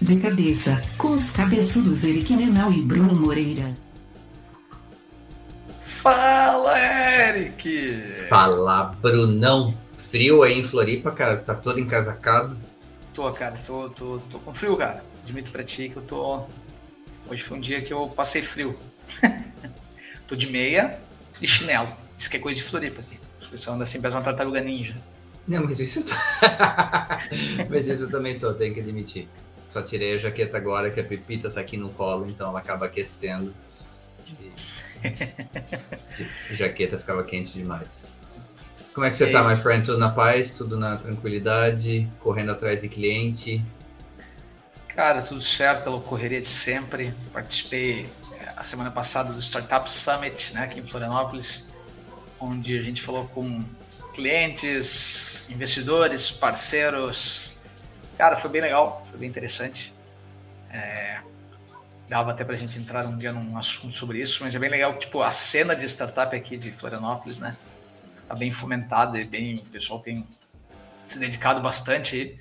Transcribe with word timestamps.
De 0.00 0.18
cabeça, 0.18 0.80
com 0.96 1.08
os 1.08 1.30
cabeçudos 1.30 2.04
Eric 2.04 2.34
Menal 2.34 2.72
e 2.72 2.80
Bruno 2.80 3.14
Moreira. 3.14 3.76
Fala, 5.82 6.74
Eric! 6.78 8.26
Fala, 8.30 8.96
Brunão. 9.02 9.76
Frio 10.10 10.42
aí 10.42 10.58
em 10.58 10.64
Floripa, 10.64 11.10
cara? 11.10 11.36
Tá 11.36 11.54
todo 11.54 11.78
encasacado? 11.78 12.56
Tô, 13.12 13.30
cara. 13.30 13.56
Tô, 13.66 13.90
tô, 13.90 14.18
tô 14.30 14.38
com 14.38 14.54
frio, 14.54 14.74
cara. 14.78 15.04
Admito 15.22 15.50
pra 15.50 15.62
ti 15.62 15.90
que 15.90 15.96
eu 15.96 16.02
tô... 16.02 16.44
Hoje 17.28 17.42
foi 17.42 17.58
um 17.58 17.60
dia 17.60 17.82
que 17.82 17.92
eu 17.92 18.08
passei 18.08 18.40
frio. 18.40 18.74
tô 20.26 20.34
de 20.34 20.48
meia 20.48 20.98
e 21.42 21.46
chinelo. 21.46 21.88
Isso 22.16 22.30
que 22.30 22.38
é 22.38 22.40
coisa 22.40 22.58
de 22.58 22.64
Floripa 22.64 23.02
aqui. 23.02 23.18
O 23.46 23.50
pessoal 23.50 23.76
anda 23.76 23.84
assim, 23.84 24.00
parece 24.00 24.16
uma 24.16 24.22
tartaruga 24.22 24.62
ninja. 24.62 24.96
Não, 25.46 25.62
mas 25.64 25.78
isso... 25.78 26.02
mas 27.68 27.86
isso 27.86 28.04
eu 28.04 28.10
também 28.10 28.38
tô, 28.38 28.54
tenho 28.54 28.72
que 28.72 28.80
admitir. 28.80 29.28
Só 29.70 29.82
tirei 29.82 30.16
a 30.16 30.18
jaqueta 30.18 30.56
agora 30.56 30.90
que 30.90 31.00
a 31.00 31.04
Pepita 31.04 31.48
tá 31.48 31.60
aqui 31.60 31.76
no 31.76 31.90
colo, 31.90 32.28
então 32.28 32.48
ela 32.48 32.58
acaba 32.58 32.86
aquecendo. 32.86 33.54
a 35.04 36.54
jaqueta 36.54 36.98
ficava 36.98 37.22
quente 37.22 37.52
demais. 37.52 38.06
Como 38.92 39.06
é 39.06 39.10
que 39.10 39.16
você 39.16 39.28
e 39.28 39.32
tá, 39.32 39.48
my 39.48 39.56
friend? 39.56 39.86
Tudo 39.86 39.98
na 39.98 40.10
paz, 40.10 40.54
tudo 40.54 40.76
na 40.76 40.96
tranquilidade, 40.96 42.10
correndo 42.18 42.50
atrás 42.50 42.82
de 42.82 42.88
cliente? 42.88 43.64
Cara, 44.88 45.22
tudo 45.22 45.40
certo, 45.40 45.84
pela 45.84 46.00
correria 46.00 46.40
de 46.40 46.48
sempre. 46.48 47.14
Participei 47.32 48.10
é, 48.32 48.52
a 48.56 48.62
semana 48.64 48.90
passada 48.90 49.32
do 49.32 49.40
Startup 49.40 49.88
Summit, 49.88 50.52
né, 50.54 50.64
aqui 50.64 50.80
em 50.80 50.86
Florianópolis, 50.86 51.68
onde 52.40 52.76
a 52.76 52.82
gente 52.82 53.00
falou 53.00 53.28
com 53.28 53.64
clientes, 54.12 55.46
investidores, 55.48 56.30
parceiros, 56.32 57.49
Cara, 58.20 58.36
foi 58.36 58.50
bem 58.50 58.60
legal, 58.60 59.02
foi 59.08 59.18
bem 59.18 59.30
interessante. 59.30 59.94
É, 60.70 61.22
dava 62.06 62.32
até 62.32 62.44
pra 62.44 62.54
gente 62.54 62.78
entrar 62.78 63.06
um 63.06 63.16
dia 63.16 63.32
num 63.32 63.56
assunto 63.56 63.94
sobre 63.94 64.20
isso, 64.20 64.44
mas 64.44 64.54
é 64.54 64.58
bem 64.58 64.68
legal, 64.68 64.98
tipo, 64.98 65.22
a 65.22 65.30
cena 65.30 65.74
de 65.74 65.86
startup 65.86 66.36
aqui 66.36 66.58
de 66.58 66.70
Florianópolis, 66.70 67.38
né? 67.38 67.56
Tá 68.28 68.34
bem 68.34 68.52
fomentada 68.52 69.18
e 69.18 69.24
bem, 69.24 69.54
o 69.54 69.64
pessoal 69.70 70.00
tem 70.00 70.28
se 71.02 71.18
dedicado 71.18 71.62
bastante. 71.62 72.38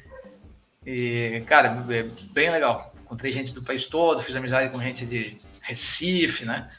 E, 0.86 1.42
cara, 1.48 1.70
é 1.90 2.04
bem 2.34 2.50
legal. 2.52 2.94
Encontrei 3.00 3.32
gente 3.32 3.54
do 3.54 3.64
país 3.64 3.86
todo, 3.86 4.22
fiz 4.22 4.36
amizade 4.36 4.70
com 4.74 4.82
gente 4.82 5.06
de 5.06 5.38
Recife, 5.62 6.44
né? 6.44 6.70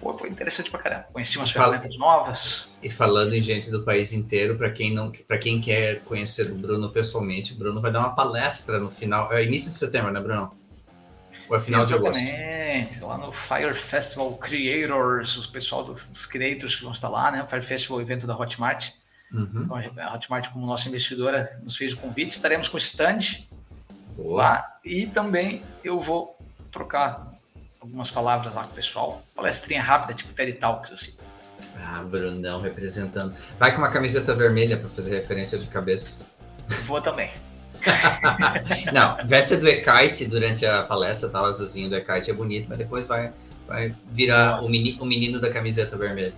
Foi, 0.00 0.16
foi 0.16 0.28
interessante 0.30 0.70
pra 0.70 0.80
caramba. 0.80 1.06
Conheci 1.12 1.36
umas 1.36 1.50
Fala... 1.50 1.66
ferramentas 1.66 1.98
novas. 1.98 2.70
E 2.82 2.90
falando 2.90 3.34
em 3.34 3.42
gente 3.42 3.70
do 3.70 3.84
país 3.84 4.12
inteiro, 4.12 4.56
para 4.56 4.70
quem 4.70 4.94
não, 4.94 5.12
para 5.12 5.38
quem 5.38 5.60
quer 5.60 6.00
conhecer 6.00 6.50
o 6.50 6.54
Bruno 6.54 6.90
pessoalmente, 6.90 7.52
o 7.52 7.56
Bruno 7.56 7.80
vai 7.80 7.92
dar 7.92 8.00
uma 8.00 8.14
palestra 8.14 8.78
no 8.78 8.90
final, 8.90 9.30
é 9.32 9.44
início 9.44 9.70
de 9.70 9.76
setembro, 9.76 10.10
né, 10.10 10.20
Bruno? 10.20 10.56
Ou 11.48 11.56
é 11.56 11.60
final 11.60 11.82
Exatamente, 11.82 12.98
de 12.98 13.04
lá 13.04 13.18
no 13.18 13.30
Fire 13.30 13.74
Festival 13.74 14.34
Creators, 14.36 15.36
o 15.36 15.52
pessoal 15.52 15.84
dos, 15.84 16.06
dos 16.08 16.26
creators 16.26 16.74
que 16.74 16.82
vão 16.82 16.92
estar 16.92 17.08
lá, 17.08 17.30
né? 17.30 17.42
O 17.42 17.46
Fire 17.46 17.62
Festival, 17.62 18.00
evento 18.00 18.26
da 18.26 18.36
Hotmart. 18.36 18.90
Uhum. 19.32 19.62
Então, 19.62 19.76
a 19.76 20.14
Hotmart, 20.14 20.48
como 20.50 20.66
nossa 20.66 20.88
investidora, 20.88 21.60
nos 21.62 21.76
fez 21.76 21.92
o 21.92 21.98
convite. 21.98 22.30
Estaremos 22.30 22.68
com 22.68 22.76
o 22.76 22.78
stand 22.78 23.18
Boa. 24.16 24.42
lá 24.42 24.78
e 24.84 25.06
também 25.06 25.62
eu 25.84 26.00
vou 26.00 26.36
trocar 26.70 27.32
algumas 27.80 28.10
palavras 28.10 28.54
lá 28.54 28.64
com 28.64 28.72
o 28.72 28.74
pessoal. 28.74 29.22
Palestrinha 29.34 29.82
rápida, 29.82 30.14
tipo 30.14 30.32
TED 30.32 30.52
Talks, 30.54 30.92
assim. 30.92 31.14
Ah, 31.76 32.02
Brunão 32.02 32.60
representando. 32.60 33.34
Vai 33.58 33.72
com 33.72 33.78
uma 33.78 33.90
camiseta 33.90 34.34
vermelha 34.34 34.76
para 34.76 34.88
fazer 34.90 35.10
referência 35.10 35.58
de 35.58 35.66
cabeça. 35.66 36.22
Vou 36.84 37.00
também. 37.00 37.30
Não, 38.92 39.16
veste 39.26 39.56
do 39.56 39.66
Ekite 39.66 40.26
durante 40.26 40.66
a 40.66 40.82
palestra, 40.82 41.30
tá? 41.30 41.42
O 41.42 41.46
azulzinho 41.46 41.88
do 41.88 41.96
Ekite 41.96 42.30
é 42.30 42.34
bonito, 42.34 42.66
mas 42.68 42.76
depois 42.76 43.06
vai, 43.06 43.32
vai 43.66 43.94
virar 44.10 44.62
o, 44.62 44.68
meni, 44.68 44.98
o 45.00 45.06
menino 45.06 45.40
da 45.40 45.50
camiseta 45.50 45.96
vermelha. 45.96 46.34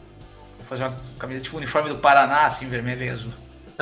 Vou 0.58 0.66
fazer 0.66 0.84
uma 0.84 0.96
camiseta 1.18 1.44
tipo 1.44 1.56
uniforme 1.56 1.88
do 1.88 1.98
Paraná, 1.98 2.46
assim, 2.46 2.68
vermelho 2.68 3.02
e 3.02 3.08
azul. 3.08 3.32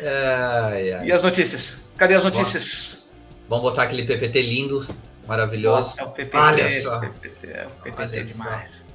ai, 0.00 0.92
ai. 0.92 1.06
E 1.06 1.12
as 1.12 1.24
notícias? 1.24 1.84
Cadê 1.96 2.14
as 2.14 2.22
notícias? 2.24 3.08
Vamos 3.48 3.64
botar 3.64 3.84
aquele 3.84 4.04
PPT 4.04 4.42
lindo 4.42 4.86
Maravilhoso. 5.26 5.94
É 5.98 6.04
o 6.04 6.10
PPT, 6.10 6.36
Olha 6.36 6.82
só. 6.82 7.00
PPT, 7.00 7.46
é 7.48 7.66
o 7.66 7.82
PPT 7.82 8.02
Olha 8.02 8.24
demais. 8.24 8.86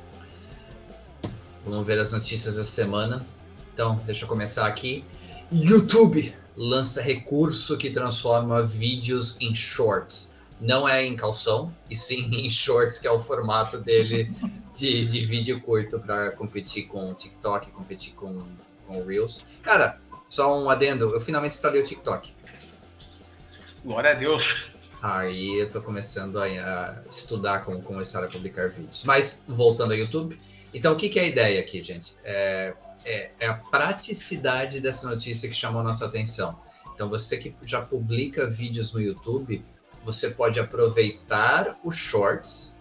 Só. 1.21 1.29
Vamos 1.65 1.85
ver 1.85 1.99
as 1.99 2.11
notícias 2.11 2.55
da 2.55 2.65
semana. 2.65 3.25
Então, 3.73 4.01
deixa 4.05 4.25
eu 4.25 4.29
começar 4.29 4.65
aqui. 4.65 5.03
YouTube 5.51 6.33
lança 6.55 7.01
recurso 7.01 7.77
que 7.77 7.89
transforma 7.89 8.63
vídeos 8.63 9.37
em 9.39 9.53
shorts. 9.53 10.31
Não 10.59 10.87
é 10.87 11.03
em 11.05 11.15
calção, 11.15 11.73
e 11.89 11.95
sim 11.95 12.29
em 12.33 12.49
shorts, 12.49 12.97
que 12.97 13.07
é 13.07 13.11
o 13.11 13.19
formato 13.19 13.77
dele 13.77 14.33
de, 14.77 15.05
de 15.05 15.25
vídeo 15.25 15.59
curto 15.61 15.99
para 15.99 16.31
competir 16.31 16.87
com 16.87 17.09
o 17.09 17.13
TikTok, 17.13 17.71
competir 17.71 18.13
com, 18.13 18.45
com 18.87 19.01
o 19.01 19.05
Reels. 19.05 19.45
Cara, 19.61 19.99
só 20.29 20.57
um 20.57 20.69
adendo, 20.69 21.13
eu 21.13 21.19
finalmente 21.19 21.55
instalei 21.55 21.81
o 21.81 21.85
TikTok. 21.85 22.33
Glória 23.83 24.11
a 24.11 24.13
Deus. 24.13 24.70
Aí 25.01 25.59
eu 25.59 25.69
tô 25.71 25.81
começando 25.81 26.37
a, 26.37 26.45
a, 26.45 27.01
estudar 27.09 27.65
como 27.65 27.81
começar 27.81 28.23
a 28.23 28.27
publicar 28.27 28.69
vídeos. 28.69 29.03
Mas, 29.03 29.43
voltando 29.47 29.91
ao 29.91 29.97
YouTube, 29.97 30.37
então 30.71 30.93
o 30.93 30.95
que, 30.95 31.09
que 31.09 31.19
é 31.19 31.23
a 31.23 31.27
ideia 31.27 31.59
aqui, 31.59 31.83
gente? 31.83 32.15
É, 32.23 32.73
é, 33.03 33.31
é, 33.39 33.47
a 33.47 33.55
praticidade 33.55 34.79
dessa 34.79 35.09
notícia 35.09 35.49
que 35.49 35.55
chamou 35.55 35.81
nossa 35.81 36.05
atenção. 36.05 36.59
Então, 36.93 37.09
você 37.09 37.37
que 37.37 37.55
já 37.63 37.81
publica 37.81 38.47
vídeos 38.47 38.93
no 38.93 39.01
YouTube, 39.01 39.65
você 40.05 40.29
pode 40.29 40.59
aproveitar 40.59 41.79
os 41.83 41.95
shorts 41.95 42.77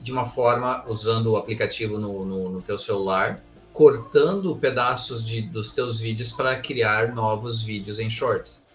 de 0.00 0.10
uma 0.10 0.26
forma, 0.26 0.84
usando 0.88 1.32
o 1.32 1.36
aplicativo 1.36 1.98
no, 1.98 2.24
no, 2.24 2.48
no 2.48 2.62
teu 2.62 2.78
celular, 2.78 3.40
cortando 3.72 4.56
pedaços 4.56 5.24
de, 5.24 5.42
dos 5.42 5.72
teus 5.72 6.00
vídeos 6.00 6.32
para 6.32 6.58
criar 6.60 7.14
novos 7.14 7.62
vídeos 7.62 7.98
em 7.98 8.10
shorts. 8.10 8.66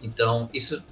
Então, 0.00 0.48
isso 0.54 0.82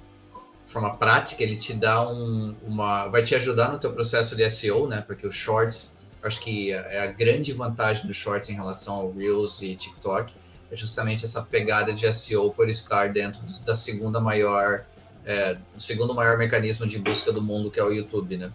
forma 0.69 0.95
prática, 0.95 1.43
ele 1.43 1.55
te 1.55 1.73
dá 1.73 2.07
um, 2.07 2.55
uma. 2.65 3.07
vai 3.07 3.23
te 3.23 3.35
ajudar 3.35 3.71
no 3.71 3.79
teu 3.79 3.91
processo 3.91 4.35
de 4.35 4.47
SEO, 4.49 4.87
né? 4.87 5.03
Porque 5.05 5.25
os 5.25 5.35
shorts, 5.35 5.95
acho 6.21 6.39
que 6.41 6.71
é 6.71 7.01
a 7.01 7.07
grande 7.07 7.51
vantagem 7.53 8.05
dos 8.05 8.15
shorts 8.15 8.49
em 8.49 8.53
relação 8.53 8.95
ao 8.95 9.11
Reels 9.11 9.61
e 9.61 9.75
TikTok, 9.75 10.33
é 10.71 10.75
justamente 10.75 11.25
essa 11.25 11.41
pegada 11.41 11.93
de 11.93 12.11
SEO 12.13 12.51
por 12.51 12.69
estar 12.69 13.11
dentro 13.11 13.41
da 13.65 13.73
segunda 13.73 14.19
maior, 14.19 14.85
é, 15.25 15.55
do 15.55 15.81
segundo 15.81 16.13
maior 16.13 16.37
mecanismo 16.37 16.85
de 16.85 16.99
busca 16.99 17.31
do 17.31 17.41
mundo, 17.41 17.71
que 17.71 17.79
é 17.79 17.83
o 17.83 17.91
YouTube, 17.91 18.37
né? 18.37 18.51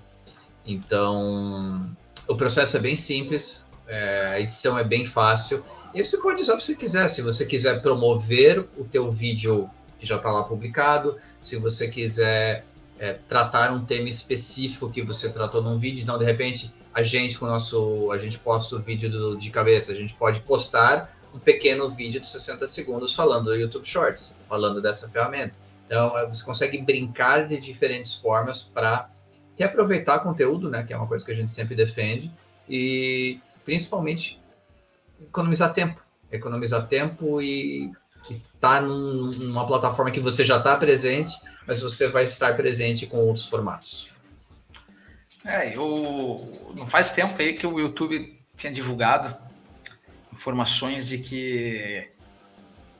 Então, 0.64 1.94
o 2.28 2.36
processo 2.36 2.76
é 2.76 2.80
bem 2.80 2.96
simples, 2.96 3.66
é, 3.88 4.28
a 4.28 4.40
edição 4.40 4.78
é 4.78 4.84
bem 4.84 5.04
fácil. 5.04 5.64
E 5.92 6.04
você 6.04 6.16
pode 6.18 6.42
usar 6.42 6.54
o 6.54 6.58
que 6.58 6.64
você 6.64 6.74
quiser. 6.74 7.08
Se 7.08 7.22
você 7.22 7.44
quiser 7.44 7.80
promover 7.82 8.66
o 8.76 8.84
teu 8.84 9.10
vídeo 9.10 9.70
que 9.98 10.06
já 10.06 10.16
está 10.16 10.30
lá 10.30 10.44
publicado. 10.44 11.16
Se 11.42 11.56
você 11.56 11.88
quiser 11.88 12.64
é, 12.98 13.14
tratar 13.28 13.72
um 13.72 13.84
tema 13.84 14.08
específico 14.08 14.90
que 14.90 15.02
você 15.02 15.30
tratou 15.30 15.62
num 15.62 15.78
vídeo, 15.78 16.02
então 16.02 16.18
de 16.18 16.24
repente 16.24 16.72
a 16.92 17.02
gente 17.02 17.36
com 17.38 17.46
o 17.46 17.48
nosso, 17.48 18.10
a 18.12 18.18
gente 18.18 18.38
posta 18.38 18.76
o 18.76 18.78
vídeo 18.78 19.10
do, 19.10 19.36
de 19.36 19.50
cabeça, 19.50 19.92
a 19.92 19.94
gente 19.94 20.14
pode 20.14 20.40
postar 20.40 21.12
um 21.34 21.38
pequeno 21.38 21.90
vídeo 21.90 22.20
de 22.20 22.28
60 22.28 22.66
segundos 22.66 23.14
falando 23.14 23.46
do 23.46 23.56
YouTube 23.56 23.84
Shorts, 23.84 24.38
falando 24.48 24.80
dessa 24.80 25.08
ferramenta. 25.08 25.54
Então 25.86 26.16
é, 26.16 26.26
você 26.28 26.44
consegue 26.44 26.80
brincar 26.82 27.46
de 27.46 27.58
diferentes 27.58 28.14
formas 28.14 28.62
para 28.62 29.10
reaproveitar 29.58 30.20
conteúdo, 30.20 30.70
né, 30.70 30.82
que 30.82 30.92
é 30.92 30.96
uma 30.96 31.06
coisa 31.06 31.24
que 31.24 31.32
a 31.32 31.34
gente 31.34 31.50
sempre 31.50 31.74
defende 31.74 32.30
e 32.68 33.38
principalmente 33.64 34.40
economizar 35.20 35.72
tempo, 35.72 36.00
economizar 36.30 36.86
tempo 36.86 37.40
e 37.40 37.92
está 38.32 38.80
num, 38.80 39.32
numa 39.32 39.66
plataforma 39.66 40.10
que 40.10 40.20
você 40.20 40.44
já 40.44 40.58
está 40.58 40.76
presente, 40.76 41.34
mas 41.66 41.80
você 41.80 42.08
vai 42.08 42.24
estar 42.24 42.56
presente 42.56 43.06
com 43.06 43.18
outros 43.18 43.46
formatos. 43.46 44.08
É, 45.44 45.76
eu 45.76 46.72
não 46.74 46.86
faz 46.86 47.10
tempo 47.10 47.40
aí 47.40 47.52
que 47.52 47.66
o 47.66 47.78
YouTube 47.78 48.40
tinha 48.56 48.72
divulgado 48.72 49.36
informações 50.32 51.06
de 51.06 51.18
que 51.18 52.08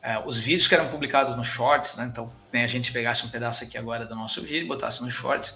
é, 0.03 0.19
os 0.25 0.39
vídeos 0.39 0.69
que 0.69 0.75
eram 0.75 0.89
publicados 0.89 1.35
no 1.35 1.43
Shorts, 1.43 1.97
né, 1.97 2.05
então 2.11 2.31
né, 2.53 2.63
a 2.63 2.67
gente 2.67 2.93
pegasse 2.93 3.25
um 3.25 3.31
pedaço 3.31 3.65
aqui 3.65 3.79
agora 3.79 4.05
do 4.05 4.15
nosso 4.15 4.43
vídeo, 4.43 4.69
botasse 4.69 5.03
no 5.03 5.11
Shorts, 5.11 5.55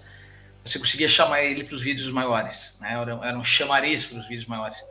você 0.65 0.79
conseguia 0.79 1.09
chamar 1.09 1.43
ele 1.43 1.63
para 1.63 1.75
os 1.75 1.83
vídeos 1.83 2.11
maiores, 2.11 2.77
né, 2.81 2.95
eram, 2.95 3.23
eram 3.23 3.45
chamariz 3.45 4.07
para 4.07 4.19
os 4.19 4.27
vídeos 4.27 4.47
maiores. 4.47 4.83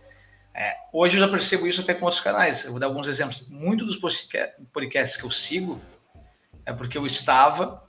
É, 0.57 0.75
hoje 0.91 1.17
eu 1.17 1.19
já 1.19 1.27
percebo 1.27 1.67
isso 1.67 1.81
até 1.81 1.93
com 1.93 2.05
outros 2.05 2.21
canais. 2.21 2.65
Eu 2.65 2.71
vou 2.71 2.79
dar 2.79 2.87
alguns 2.87 3.07
exemplos. 3.07 3.47
Muito 3.47 3.85
dos 3.85 3.95
podcasts 4.73 5.15
que 5.15 5.23
eu 5.23 5.29
sigo 5.29 5.79
é 6.65 6.73
porque 6.73 6.97
eu 6.97 7.05
estava 7.05 7.87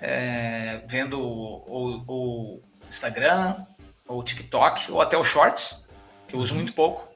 é, 0.00 0.82
vendo 0.86 1.20
o, 1.20 2.62
Instagram, 2.88 3.66
ou 4.06 4.22
TikTok, 4.22 4.92
ou 4.92 5.00
até 5.00 5.18
o 5.18 5.24
Shorts, 5.24 5.84
que 6.28 6.36
eu 6.36 6.40
uso 6.40 6.54
muito 6.54 6.72
pouco, 6.72 7.08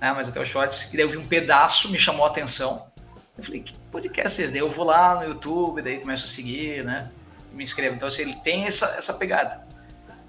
né, 0.00 0.10
mas 0.12 0.30
até 0.30 0.40
o 0.40 0.46
Shorts. 0.46 0.88
E 0.90 0.96
daí 0.96 1.04
eu 1.04 1.10
vi 1.10 1.18
um 1.18 1.28
pedaço, 1.28 1.90
me 1.90 1.98
chamou 1.98 2.24
a 2.24 2.28
atenção. 2.28 2.90
Eu 3.36 3.44
falei, 3.44 3.60
que 3.60 3.74
podcast 3.90 4.40
é 4.40 4.44
esse? 4.44 4.52
Daí 4.54 4.62
eu 4.62 4.70
vou 4.70 4.86
lá 4.86 5.16
no 5.16 5.24
YouTube, 5.24 5.82
daí 5.82 5.98
começo 5.98 6.24
a 6.24 6.28
seguir, 6.30 6.82
né? 6.82 7.10
Me 7.52 7.62
inscrevo. 7.62 7.96
Então, 7.96 8.08
assim, 8.08 8.22
ele 8.22 8.36
tem 8.36 8.64
essa, 8.64 8.86
essa 8.96 9.12
pegada. 9.12 9.66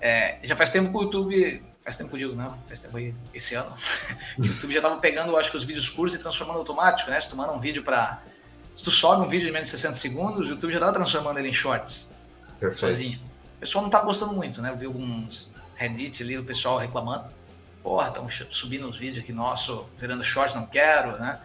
É, 0.02 0.40
já 0.44 0.58
faz 0.58 0.70
tempo 0.70 0.92
que 0.92 0.98
o 0.98 1.04
YouTube. 1.04 1.73
Faz 1.84 1.98
tempo 1.98 2.10
que 2.10 2.16
eu 2.16 2.30
digo, 2.30 2.42
não, 2.42 2.58
faz 2.66 2.80
tempo 2.80 2.96
aí, 2.96 3.14
esse 3.34 3.56
ano. 3.56 3.76
o 4.40 4.46
YouTube 4.46 4.74
já 4.74 4.82
tava 4.82 4.98
pegando, 4.98 5.36
acho 5.36 5.52
que 5.52 5.58
os 5.58 5.66
vídeos 5.66 5.90
curtos 5.90 6.16
e 6.18 6.20
transformando 6.20 6.60
automático, 6.60 7.10
né? 7.10 7.20
Se 7.20 7.30
tu 7.30 7.36
manda 7.36 7.52
um 7.52 7.60
vídeo 7.60 7.84
para 7.84 8.22
Se 8.74 8.84
tu 8.84 8.90
sobe 8.90 9.26
um 9.26 9.28
vídeo 9.28 9.46
de 9.46 9.52
menos 9.52 9.68
de 9.68 9.72
60 9.78 9.94
segundos, 9.96 10.48
o 10.48 10.50
YouTube 10.52 10.72
já 10.72 10.80
tá 10.80 10.94
transformando 10.94 11.40
ele 11.40 11.50
em 11.50 11.54
shorts. 11.54 12.10
Perfeito. 12.58 12.80
Sozinho. 12.80 13.20
O 13.58 13.60
pessoal 13.60 13.84
não 13.84 13.90
tá 13.90 14.00
gostando 14.00 14.34
muito, 14.34 14.62
né? 14.62 14.70
Eu 14.70 14.78
vi 14.78 14.86
alguns 14.86 15.50
Reddit 15.76 16.24
ali, 16.24 16.38
o 16.38 16.44
pessoal 16.44 16.78
reclamando. 16.78 17.26
Porra, 17.82 18.08
estão 18.08 18.30
subindo 18.50 18.88
os 18.88 18.98
vídeos 18.98 19.22
aqui 19.22 19.34
nosso, 19.34 19.86
virando 19.98 20.24
shorts, 20.24 20.56
não 20.56 20.66
quero, 20.66 21.20
né? 21.20 21.40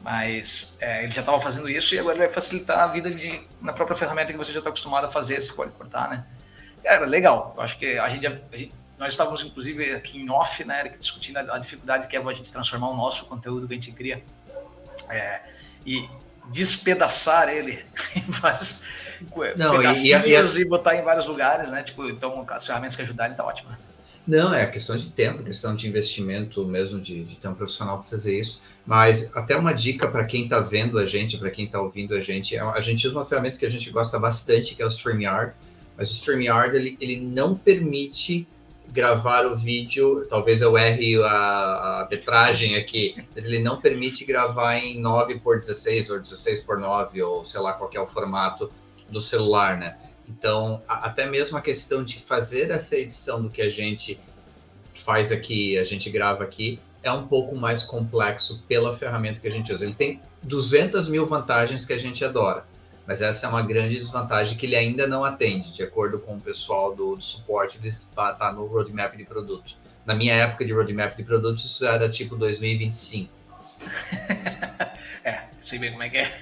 Mas 0.00 0.78
é, 0.80 1.02
ele 1.02 1.10
já 1.10 1.20
estava 1.20 1.40
fazendo 1.40 1.68
isso 1.68 1.96
e 1.96 1.98
agora 1.98 2.14
ele 2.14 2.24
vai 2.24 2.32
facilitar 2.32 2.78
a 2.78 2.86
vida 2.86 3.10
de, 3.10 3.44
na 3.60 3.72
própria 3.72 3.96
ferramenta 3.96 4.32
que 4.32 4.38
você 4.38 4.52
já 4.52 4.58
está 4.58 4.70
acostumado 4.70 5.06
a 5.06 5.08
fazer, 5.08 5.40
você 5.40 5.52
pode 5.52 5.72
cortar, 5.72 6.08
né? 6.08 6.24
Cara, 6.84 7.04
legal. 7.06 7.54
Eu 7.56 7.62
acho 7.62 7.76
que 7.76 7.98
a 7.98 8.08
gente, 8.08 8.24
a 8.24 8.56
gente, 8.56 8.72
nós 8.98 9.12
estávamos 9.12 9.42
inclusive 9.42 9.94
aqui 9.94 10.18
em 10.18 10.30
off, 10.30 10.64
né, 10.64 10.80
Eric, 10.80 10.98
discutindo 10.98 11.36
a, 11.36 11.56
a, 11.56 11.58
dificuldade 11.58 12.08
que 12.08 12.16
é 12.16 12.20
a 12.20 12.32
gente 12.32 12.50
transformar 12.50 12.90
o 12.90 12.96
nosso 12.96 13.26
conteúdo 13.26 13.66
que 13.66 13.74
a 13.74 13.76
gente 13.76 13.92
cria 13.92 14.22
é, 15.08 15.40
e 15.86 16.08
despedaçar 16.50 17.48
ele 17.48 17.78
em 18.16 18.22
vários 18.22 18.80
Não, 19.56 19.76
pedacinhos 19.76 20.56
e, 20.56 20.60
e, 20.60 20.62
e, 20.62 20.68
botar 20.68 20.96
em 20.96 21.02
vários 21.02 21.26
lugares, 21.26 21.70
né? 21.70 21.82
Tipo, 21.82 22.08
então 22.08 22.44
as 22.48 22.66
ferramentas 22.66 22.96
que 22.96 23.02
ajudarem 23.02 23.36
tá 23.36 23.44
ótimo. 23.44 23.70
Não, 24.26 24.52
é 24.52 24.66
questão 24.66 24.94
de 24.94 25.08
tempo, 25.10 25.42
questão 25.42 25.74
de 25.74 25.88
investimento 25.88 26.62
mesmo, 26.66 27.00
de, 27.00 27.24
de 27.24 27.36
ter 27.36 27.48
um 27.48 27.54
profissional 27.54 28.00
para 28.00 28.10
fazer 28.10 28.38
isso. 28.38 28.62
Mas 28.84 29.34
até 29.34 29.56
uma 29.56 29.72
dica 29.72 30.06
para 30.06 30.24
quem 30.24 30.44
está 30.44 30.60
vendo 30.60 30.98
a 30.98 31.06
gente, 31.06 31.38
para 31.38 31.50
quem 31.50 31.64
está 31.64 31.80
ouvindo 31.80 32.14
a 32.14 32.20
gente, 32.20 32.54
é, 32.54 32.60
a 32.60 32.80
gente 32.80 33.06
usa 33.06 33.16
uma 33.16 33.24
ferramenta 33.24 33.58
que 33.58 33.64
a 33.64 33.70
gente 33.70 33.90
gosta 33.90 34.18
bastante, 34.18 34.74
que 34.74 34.82
é 34.82 34.84
o 34.84 34.88
StreamYard. 34.88 35.54
Mas 35.96 36.10
o 36.10 36.12
StreamYard 36.12 36.76
ele, 36.76 36.98
ele 37.00 37.20
não 37.20 37.56
permite 37.56 38.46
gravar 38.90 39.46
o 39.46 39.56
vídeo, 39.56 40.26
talvez 40.28 40.62
eu 40.62 40.76
erre 40.76 41.22
a, 41.22 41.28
a 41.28 42.08
metragem 42.10 42.76
aqui, 42.76 43.16
mas 43.34 43.44
ele 43.44 43.58
não 43.58 43.80
permite 43.80 44.24
gravar 44.24 44.78
em 44.78 45.00
9 45.00 45.40
por 45.40 45.58
16 45.58 46.10
ou 46.10 46.20
16 46.20 46.62
por 46.62 46.78
9 46.78 47.22
ou 47.22 47.44
sei 47.44 47.60
lá 47.60 47.72
qual 47.72 47.90
é 47.92 48.00
o 48.00 48.06
formato 48.06 48.70
do 49.08 49.20
celular, 49.20 49.76
né? 49.76 49.96
Então, 50.28 50.82
a, 50.88 51.06
até 51.06 51.26
mesmo 51.26 51.56
a 51.56 51.60
questão 51.60 52.04
de 52.04 52.20
fazer 52.20 52.70
essa 52.70 52.96
edição 52.96 53.42
do 53.42 53.50
que 53.50 53.62
a 53.62 53.70
gente 53.70 54.18
faz 54.94 55.32
aqui, 55.32 55.78
a 55.78 55.84
gente 55.84 56.10
grava 56.10 56.44
aqui, 56.44 56.80
é 57.02 57.12
um 57.12 57.26
pouco 57.26 57.56
mais 57.56 57.84
complexo 57.84 58.62
pela 58.68 58.96
ferramenta 58.96 59.40
que 59.40 59.48
a 59.48 59.52
gente 59.52 59.72
usa. 59.72 59.84
Ele 59.84 59.94
tem 59.94 60.20
200 60.42 61.08
mil 61.08 61.26
vantagens 61.26 61.86
que 61.86 61.92
a 61.92 61.98
gente 61.98 62.24
adora, 62.24 62.64
mas 63.08 63.22
essa 63.22 63.46
é 63.46 63.48
uma 63.48 63.62
grande 63.62 63.96
desvantagem 63.96 64.54
que 64.54 64.66
ele 64.66 64.76
ainda 64.76 65.06
não 65.06 65.24
atende, 65.24 65.74
de 65.74 65.82
acordo 65.82 66.18
com 66.18 66.36
o 66.36 66.40
pessoal 66.42 66.94
do, 66.94 67.16
do 67.16 67.22
suporte, 67.22 67.78
ele 67.78 67.88
está 67.88 68.34
tá 68.34 68.52
no 68.52 68.66
roadmap 68.66 69.16
de 69.16 69.24
produto. 69.24 69.74
Na 70.04 70.14
minha 70.14 70.34
época 70.34 70.62
de 70.62 70.74
roadmap 70.74 71.16
de 71.16 71.24
produtos, 71.24 71.64
isso 71.64 71.86
era 71.86 72.10
tipo 72.10 72.36
2025. 72.36 73.32
é, 75.24 75.44
sei 75.58 75.78
bem 75.78 75.90
como 75.92 76.02
é 76.02 76.10
que 76.10 76.18
é. 76.18 76.38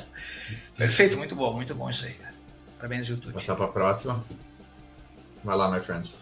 Perfeito, 0.74 1.18
muito 1.18 1.36
bom, 1.36 1.52
muito 1.52 1.74
bom 1.74 1.90
isso 1.90 2.06
aí. 2.06 2.16
Parabéns, 2.78 3.06
YouTube. 3.06 3.34
Passar 3.34 3.54
para 3.54 3.66
a 3.66 3.68
próxima. 3.68 4.24
Vai 5.44 5.54
lá, 5.54 5.70
my 5.70 5.80
friend. 5.80 6.14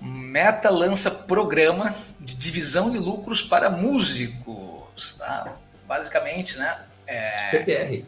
Meta 0.00 0.70
lança 0.70 1.10
programa 1.10 1.96
de 2.20 2.36
divisão 2.36 2.92
de 2.92 2.98
lucros 2.98 3.42
para 3.42 3.68
músicos. 3.68 5.14
Tá? 5.14 5.56
Basicamente, 5.84 6.56
né? 6.56 6.86
É... 7.10 7.50
PPR. 7.50 8.06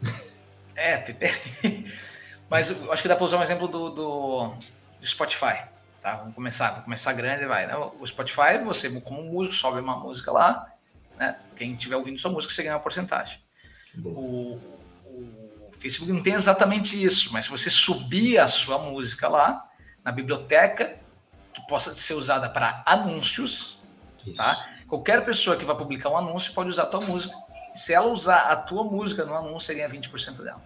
É, 0.75 0.97
PPR. 0.97 1.35
Mas 2.49 2.69
eu 2.69 2.91
acho 2.91 3.01
que 3.01 3.07
dá 3.07 3.15
para 3.15 3.25
usar 3.25 3.37
um 3.37 3.43
exemplo 3.43 3.67
do, 3.67 3.89
do, 3.89 4.53
do, 4.99 5.05
Spotify. 5.07 5.63
Tá? 5.99 6.17
Vamos 6.17 6.35
começar, 6.35 6.69
vamos 6.69 6.85
começar 6.85 7.13
grande 7.13 7.45
vai. 7.45 7.65
Né? 7.65 7.75
O 7.75 8.05
Spotify, 8.05 8.59
você 8.63 8.89
como 9.01 9.23
músico, 9.23 9.55
sobe 9.55 9.79
uma 9.79 9.97
música 9.97 10.31
lá. 10.31 10.71
Né? 11.17 11.37
Quem 11.55 11.73
estiver 11.73 11.95
ouvindo 11.95 12.17
sua 12.19 12.31
música, 12.31 12.53
você 12.53 12.63
ganha 12.63 12.75
uma 12.75 12.81
porcentagem. 12.81 13.39
O, 14.03 14.59
Facebook 15.71 16.11
não 16.11 16.23
tem 16.23 16.33
exatamente 16.33 17.01
isso, 17.01 17.33
mas 17.33 17.45
se 17.45 17.51
você 17.51 17.69
subir 17.69 18.37
a 18.37 18.47
sua 18.47 18.77
música 18.77 19.27
lá 19.27 19.67
na 20.03 20.11
biblioteca, 20.11 20.97
que 21.53 21.65
possa 21.67 21.93
ser 21.93 22.13
usada 22.13 22.49
para 22.49 22.83
anúncios, 22.85 23.79
isso. 24.25 24.37
tá? 24.37 24.65
Qualquer 24.87 25.25
pessoa 25.25 25.57
que 25.57 25.65
vai 25.65 25.75
publicar 25.75 26.09
um 26.09 26.17
anúncio 26.17 26.53
pode 26.53 26.69
usar 26.69 26.83
a 26.83 26.85
tua 26.85 27.01
música. 27.01 27.35
Se 27.73 27.93
ela 27.93 28.07
usar 28.07 28.51
a 28.51 28.55
tua 28.55 28.83
música 28.83 29.25
no 29.25 29.35
anúncio, 29.35 29.67
você 29.67 29.75
ganha 29.75 29.89
20% 29.89 30.43
dela. 30.43 30.61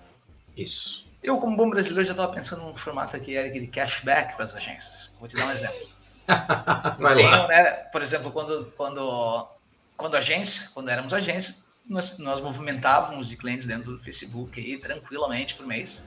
Isso. 0.56 1.08
Eu, 1.22 1.38
como 1.38 1.58
bom 1.58 1.70
brasileiro, 1.70 2.06
já 2.06 2.12
estava 2.12 2.32
pensando 2.32 2.64
num 2.64 2.76
formato 2.76 3.16
aqui, 3.16 3.34
Eric, 3.34 3.60
de 3.60 3.68
cashback 3.68 4.36
para 4.36 4.46
as 4.46 4.56
agências. 4.56 5.14
Vou 5.20 5.28
te 5.28 5.36
dar 5.36 5.46
um 5.46 5.52
exemplo. 5.52 5.88
Eu 7.00 7.16
tenho, 7.16 7.48
né, 7.48 7.72
por 7.92 8.02
exemplo, 8.02 8.32
quando, 8.32 8.74
quando, 8.78 9.48
quando 9.96 10.16
agência, 10.16 10.70
quando 10.74 10.90
éramos 10.90 11.14
agência, 11.14 11.56
nós, 11.88 12.18
nós 12.18 12.42
movimentávamos 12.42 13.30
de 13.30 13.38
clientes 13.38 13.66
dentro 13.66 13.92
do 13.92 14.00
Facebook 14.00 14.60
aí, 14.60 14.78
tranquilamente 14.78 15.56
por 15.56 15.66
mês. 15.66 16.04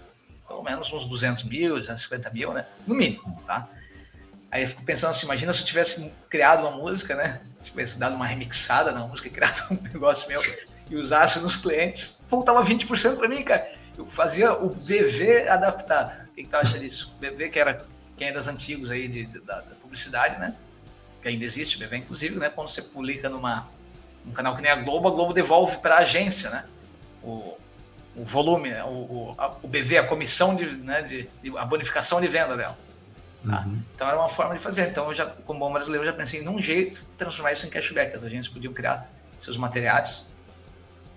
Pelo 0.46 0.62
menos 0.62 0.92
uns 0.92 1.06
200 1.06 1.44
mil, 1.44 1.76
250 1.76 2.30
mil, 2.30 2.52
né? 2.52 2.66
No 2.86 2.94
mínimo, 2.94 3.42
tá? 3.46 3.68
Aí 4.50 4.62
eu 4.62 4.68
fico 4.68 4.82
pensando 4.82 5.10
assim, 5.10 5.26
imagina 5.26 5.52
se 5.52 5.60
eu 5.60 5.66
tivesse 5.66 6.12
criado 6.28 6.66
uma 6.66 6.72
música, 6.72 7.14
né? 7.14 7.40
Se 7.62 7.70
tivesse 7.70 7.98
dado 7.98 8.16
uma 8.16 8.26
remixada 8.26 8.90
na 8.90 9.00
música, 9.00 9.30
criado 9.30 9.70
um 9.70 9.78
negócio 9.92 10.28
meu 10.28 10.42
e 10.90 10.96
usasse 10.96 11.38
nos 11.38 11.56
clientes, 11.56 12.20
voltava 12.28 12.62
20% 12.62 13.16
para 13.16 13.28
mim, 13.28 13.42
cara. 13.42 13.66
Eu 13.96 14.06
fazia 14.06 14.52
o 14.52 14.68
BV 14.68 15.48
adaptado. 15.48 16.28
O 16.30 16.34
que, 16.34 16.44
tu 16.44 16.56
acha 16.56 16.78
disso? 16.78 17.14
O 17.16 17.20
BV, 17.20 17.48
que 17.48 17.58
era 17.58 17.86
quem 18.16 18.28
é 18.28 18.32
das 18.32 18.48
antigos 18.48 18.90
aí 18.90 19.08
de, 19.08 19.24
de 19.24 19.40
da, 19.40 19.60
da, 19.60 19.74
publicidade, 19.76 20.38
né? 20.38 20.54
Que 21.22 21.28
ainda 21.28 21.44
existe, 21.44 21.76
o 21.76 21.78
BV, 21.78 21.98
inclusive, 21.98 22.38
né? 22.38 22.50
Quando 22.50 22.68
você 22.68 22.82
publica 22.82 23.28
numa, 23.28 23.68
um 24.26 24.32
canal 24.32 24.56
que 24.56 24.62
nem 24.62 24.70
a 24.70 24.76
Globo, 24.76 25.08
a 25.08 25.10
Globo 25.10 25.32
devolve 25.32 25.78
para 25.78 25.96
a 25.96 25.98
agência, 25.98 26.50
né? 26.50 26.64
O, 27.22 27.56
o 28.16 28.24
volume, 28.24 28.70
né? 28.70 28.82
o, 28.84 28.88
o, 28.88 29.34
a, 29.38 29.56
o 29.62 29.68
BV, 29.68 29.98
a 29.98 30.06
comissão 30.06 30.54
de, 30.54 30.66
né, 30.66 31.02
de, 31.02 31.28
de, 31.42 31.56
a 31.56 31.64
bonificação 31.64 32.20
de 32.20 32.26
venda 32.26 32.56
dela. 32.56 32.76
Tá? 33.46 33.60
Uhum. 33.60 33.82
Então 33.94 34.08
era 34.08 34.18
uma 34.18 34.28
forma 34.28 34.54
de 34.54 34.60
fazer. 34.60 34.88
Então 34.88 35.08
eu 35.08 35.14
já, 35.14 35.26
como 35.26 35.60
bom 35.60 35.72
brasileiro, 35.72 36.04
já 36.04 36.12
pensei 36.12 36.42
num 36.42 36.60
jeito 36.60 37.06
de 37.08 37.16
transformar 37.16 37.52
isso 37.52 37.66
em 37.66 37.70
cashback. 37.70 38.14
As 38.14 38.24
agências 38.24 38.52
podiam 38.52 38.72
criar 38.72 39.08
seus 39.38 39.56
materiais, 39.56 40.26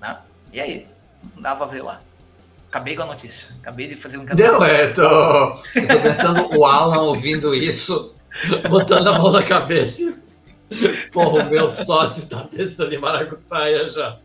né? 0.04 0.18
E 0.52 0.60
aí, 0.60 0.88
não 1.34 1.42
dava 1.42 1.64
a 1.64 1.68
ver 1.68 1.82
lá. 1.82 2.02
Acabei 2.68 2.96
com 2.96 3.04
a 3.04 3.06
notícia. 3.06 3.56
Acabei 3.62 3.88
de 3.88 3.96
fazer 3.96 4.18
um 4.18 4.26
Não, 4.26 4.66
é, 4.66 4.90
tô, 4.90 5.02
eu 5.02 5.88
tô 5.88 6.00
pensando 6.02 6.58
o 6.58 6.66
Alan 6.66 7.04
ouvindo 7.04 7.56
isso, 7.56 8.14
botando 8.70 9.08
a 9.08 9.18
mão 9.18 9.32
na 9.32 9.44
cabeça. 9.44 10.14
Porra, 11.12 11.44
o 11.46 11.50
meu 11.50 11.70
sócio 11.70 12.28
tá 12.28 12.48
pensando 12.52 12.94
em 12.94 12.98
maracutaia 12.98 13.90
já. 13.90 14.18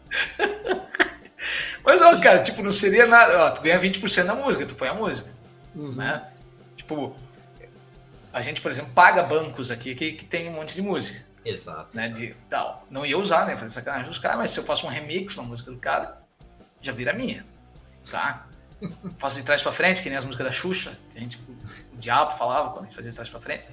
Mas, 1.84 2.00
ó, 2.00 2.18
cara, 2.20 2.42
tipo, 2.42 2.62
não 2.62 2.72
seria 2.72 3.06
nada. 3.06 3.44
Ó, 3.44 3.50
tu 3.50 3.62
ganha 3.62 3.78
20% 3.78 4.24
da 4.24 4.34
música, 4.34 4.66
tu 4.66 4.74
põe 4.74 4.88
a 4.88 4.94
música. 4.94 5.28
Uhum. 5.74 5.92
Né? 5.92 6.22
Tipo, 6.76 7.14
a 8.32 8.40
gente, 8.40 8.60
por 8.60 8.70
exemplo, 8.70 8.90
paga 8.94 9.22
bancos 9.22 9.70
aqui 9.70 9.94
que, 9.94 10.12
que 10.12 10.24
tem 10.24 10.48
um 10.48 10.52
monte 10.52 10.74
de 10.74 10.82
música. 10.82 11.27
Exato. 11.48 11.96
Né, 11.96 12.08
de, 12.08 12.34
tal. 12.48 12.86
Não 12.90 13.04
ia 13.04 13.18
usar, 13.18 13.46
né? 13.46 13.56
Fazer 13.56 13.72
sacanagem 13.72 14.08
dos 14.08 14.18
caras, 14.18 14.38
mas 14.38 14.50
se 14.50 14.58
eu 14.58 14.64
faço 14.64 14.86
um 14.86 14.90
remix 14.90 15.36
na 15.36 15.42
música 15.42 15.70
do 15.70 15.78
cara, 15.78 16.22
já 16.80 16.92
vira 16.92 17.12
minha. 17.12 17.44
Tá? 18.10 18.46
faço 19.18 19.36
de 19.36 19.42
trás 19.42 19.62
pra 19.62 19.72
frente, 19.72 20.02
que 20.02 20.08
nem 20.08 20.18
as 20.18 20.24
músicas 20.24 20.46
da 20.46 20.52
Xuxa, 20.52 20.98
que 21.12 21.18
a 21.18 21.20
gente, 21.20 21.38
o 21.92 21.96
diabo 21.96 22.32
falava 22.32 22.70
quando 22.70 22.84
a 22.84 22.86
gente 22.86 22.96
fazia 22.96 23.10
de 23.10 23.14
trás 23.14 23.28
pra 23.28 23.40
frente. 23.40 23.68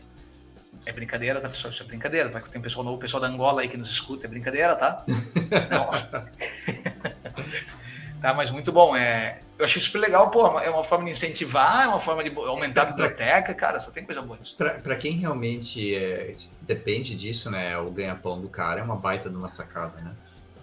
É 0.86 0.91
brincadeira, 0.91 1.41
tá, 1.41 1.50
pessoal? 1.50 1.74
Isso 1.74 1.82
é 1.82 1.86
brincadeira. 1.86 2.29
Vai 2.29 2.41
que 2.41 2.50
tem 2.50 2.62
pessoal 2.62 2.84
novo, 2.84 3.00
pessoal 3.00 3.20
da 3.20 3.27
Angola 3.27 3.62
aí 3.62 3.67
que 3.67 3.77
nos 3.77 3.89
escuta. 3.89 4.27
É 4.27 4.29
brincadeira, 4.29 4.75
tá? 4.75 5.03
Não. 5.72 5.89
tá, 8.25 8.34
mas 8.34 8.50
muito 8.50 8.72
bom. 8.72 8.96
É, 8.96 9.39
eu 9.58 9.65
achei 9.65 9.82
super 9.82 10.00
legal, 10.00 10.32
pô. 10.32 10.60
É 10.60 10.70
uma 10.70 10.84
forma 10.84 11.05
de 11.05 11.12
incentivar, 11.12 11.84
é 11.84 11.88
uma 11.88 12.00
forma 12.00 12.24
de 12.24 12.36
aumentar 12.36 12.84
a 12.84 12.86
biblioteca, 12.86 13.53
cara. 13.53 13.79
Só 13.79 13.91
tem 13.91 14.03
coisa 14.03 14.22
boa 14.22 14.38
nisso. 14.38 14.55
Para 14.58 14.96
quem 14.96 15.13
realmente 15.13 15.94
é, 15.96 16.36
depende 16.62 17.15
disso, 17.15 17.51
né? 17.51 17.77
O 17.77 17.91
ganha-pão 17.91 18.41
do 18.41 18.50
cara 18.50 18.79
é 18.79 18.84
uma 18.84 18.96
baita 18.96 19.29
de 19.29 19.36
uma 19.36 19.48
sacada, 19.48 20.01
né? 20.01 20.12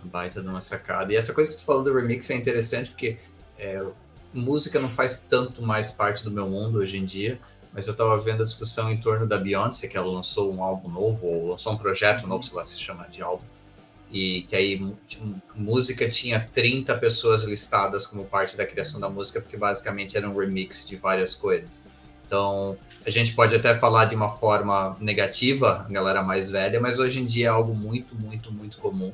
Uma 0.02 0.10
baita 0.10 0.42
de 0.42 0.48
uma 0.48 0.60
sacada. 0.60 1.12
E 1.12 1.16
essa 1.16 1.32
coisa 1.32 1.52
que 1.52 1.58
tu 1.58 1.64
falou 1.64 1.84
do 1.84 1.94
remix 1.94 2.28
é 2.30 2.34
interessante 2.34 2.90
porque 2.90 3.18
é, 3.58 3.80
música 4.34 4.80
não 4.80 4.88
faz 4.88 5.22
tanto 5.22 5.62
mais 5.62 5.92
parte 5.92 6.24
do 6.24 6.30
meu 6.30 6.48
mundo 6.48 6.78
hoje 6.78 6.98
em 6.98 7.04
dia 7.04 7.38
mas 7.74 7.86
eu 7.86 7.92
estava 7.92 8.18
vendo 8.18 8.42
a 8.42 8.46
discussão 8.46 8.90
em 8.90 9.00
torno 9.00 9.26
da 9.26 9.38
Beyoncé, 9.38 9.88
que 9.88 9.96
ela 9.96 10.06
lançou 10.06 10.52
um 10.52 10.62
álbum 10.62 10.90
novo, 10.90 11.26
ou 11.26 11.48
lançou 11.48 11.72
um 11.72 11.78
projeto 11.78 12.26
novo, 12.26 12.44
sei 12.44 12.54
lá 12.54 12.62
se 12.62 12.78
chama 12.78 13.08
de 13.08 13.22
álbum, 13.22 13.44
e 14.12 14.42
que 14.42 14.54
aí 14.54 14.94
música 15.54 16.08
tinha 16.08 16.46
30 16.52 16.98
pessoas 16.98 17.44
listadas 17.44 18.06
como 18.06 18.26
parte 18.26 18.56
da 18.56 18.66
criação 18.66 19.00
da 19.00 19.08
música, 19.08 19.40
porque 19.40 19.56
basicamente 19.56 20.16
era 20.16 20.28
um 20.28 20.36
remix 20.36 20.86
de 20.86 20.96
várias 20.96 21.34
coisas. 21.34 21.82
Então, 22.26 22.78
a 23.04 23.10
gente 23.10 23.34
pode 23.34 23.54
até 23.54 23.78
falar 23.78 24.04
de 24.06 24.14
uma 24.14 24.30
forma 24.32 24.96
negativa, 25.00 25.86
a 25.88 25.92
galera 25.92 26.22
mais 26.22 26.50
velha, 26.50 26.78
mas 26.80 26.98
hoje 26.98 27.20
em 27.20 27.26
dia 27.26 27.46
é 27.46 27.50
algo 27.50 27.74
muito, 27.74 28.14
muito, 28.14 28.52
muito 28.52 28.78
comum. 28.78 29.12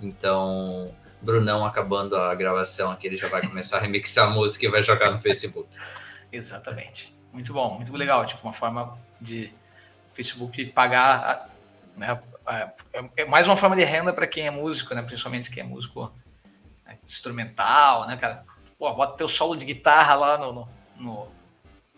Então, 0.00 0.90
Brunão 1.20 1.64
acabando 1.64 2.16
a 2.16 2.34
gravação 2.34 2.90
aqui, 2.90 3.06
ele 3.06 3.18
já 3.18 3.28
vai 3.28 3.46
começar 3.46 3.78
a 3.78 3.80
remixar 3.80 4.28
a 4.28 4.30
música 4.30 4.64
e 4.64 4.70
vai 4.70 4.82
jogar 4.82 5.10
no 5.10 5.20
Facebook. 5.20 5.68
Exatamente. 6.32 7.14
Muito 7.32 7.52
bom, 7.52 7.76
muito 7.76 7.94
legal. 7.94 8.24
Tipo, 8.24 8.46
uma 8.46 8.52
forma 8.52 8.98
de 9.20 9.52
Facebook 10.12 10.64
pagar, 10.66 11.50
né? 11.96 12.18
É, 12.48 12.72
é 13.18 13.24
mais 13.24 13.46
uma 13.46 13.56
forma 13.56 13.76
de 13.76 13.84
renda 13.84 14.12
para 14.12 14.26
quem 14.26 14.46
é 14.46 14.50
músico, 14.50 14.94
né? 14.94 15.02
Principalmente 15.02 15.50
quem 15.50 15.62
é 15.62 15.66
músico 15.66 16.12
né? 16.86 16.98
instrumental, 17.04 18.06
né, 18.06 18.16
cara? 18.16 18.44
Pô, 18.78 18.92
bota 18.94 19.16
teu 19.16 19.28
solo 19.28 19.56
de 19.56 19.66
guitarra 19.66 20.14
lá 20.14 20.38
no, 20.38 20.68
no, 20.96 21.28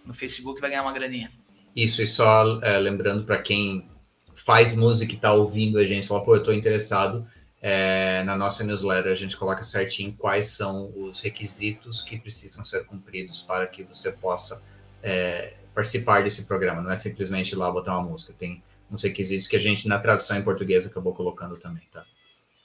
no 0.05 0.15
Facebook 0.15 0.59
e 0.59 0.61
vai 0.61 0.71
ganhar 0.71 0.83
uma 0.83 0.93
graninha. 0.93 1.31
Isso, 1.75 2.03
e 2.03 2.07
só 2.07 2.61
é, 2.63 2.79
lembrando 2.79 3.25
para 3.25 3.39
quem 3.41 3.89
faz 4.35 4.75
música 4.75 5.13
e 5.13 5.17
está 5.17 5.33
ouvindo 5.33 5.79
a 5.79 5.87
gente, 5.87 6.09
fala, 6.09 6.25
pô, 6.25 6.35
eu 6.35 6.41
estou 6.41 6.55
interessado, 6.55 7.27
é, 7.63 8.23
na 8.25 8.37
nossa 8.37 8.65
newsletter 8.65 9.13
a 9.13 9.15
gente 9.15 9.37
coloca 9.37 9.63
certinho 9.63 10.15
quais 10.15 10.49
são 10.49 10.91
os 10.97 11.21
requisitos 11.21 12.03
que 12.03 12.19
precisam 12.19 12.65
ser 12.65 12.87
cumpridos 12.87 13.43
para 13.43 13.67
que 13.67 13.83
você 13.83 14.13
possa 14.13 14.63
é, 15.03 15.53
participar 15.75 16.25
desse 16.25 16.47
programa. 16.47 16.81
Não 16.81 16.91
é 16.91 16.97
simplesmente 16.97 17.53
ir 17.53 17.57
lá 17.57 17.71
botar 17.71 17.99
uma 17.99 18.11
música, 18.11 18.35
tem 18.39 18.63
uns 18.91 19.03
requisitos 19.03 19.47
que 19.47 19.57
a 19.57 19.61
gente, 19.61 19.87
na 19.87 19.99
tradução 19.99 20.37
em 20.37 20.43
português, 20.43 20.87
acabou 20.87 21.15
colocando 21.15 21.57
também, 21.57 21.83
tá? 21.93 22.05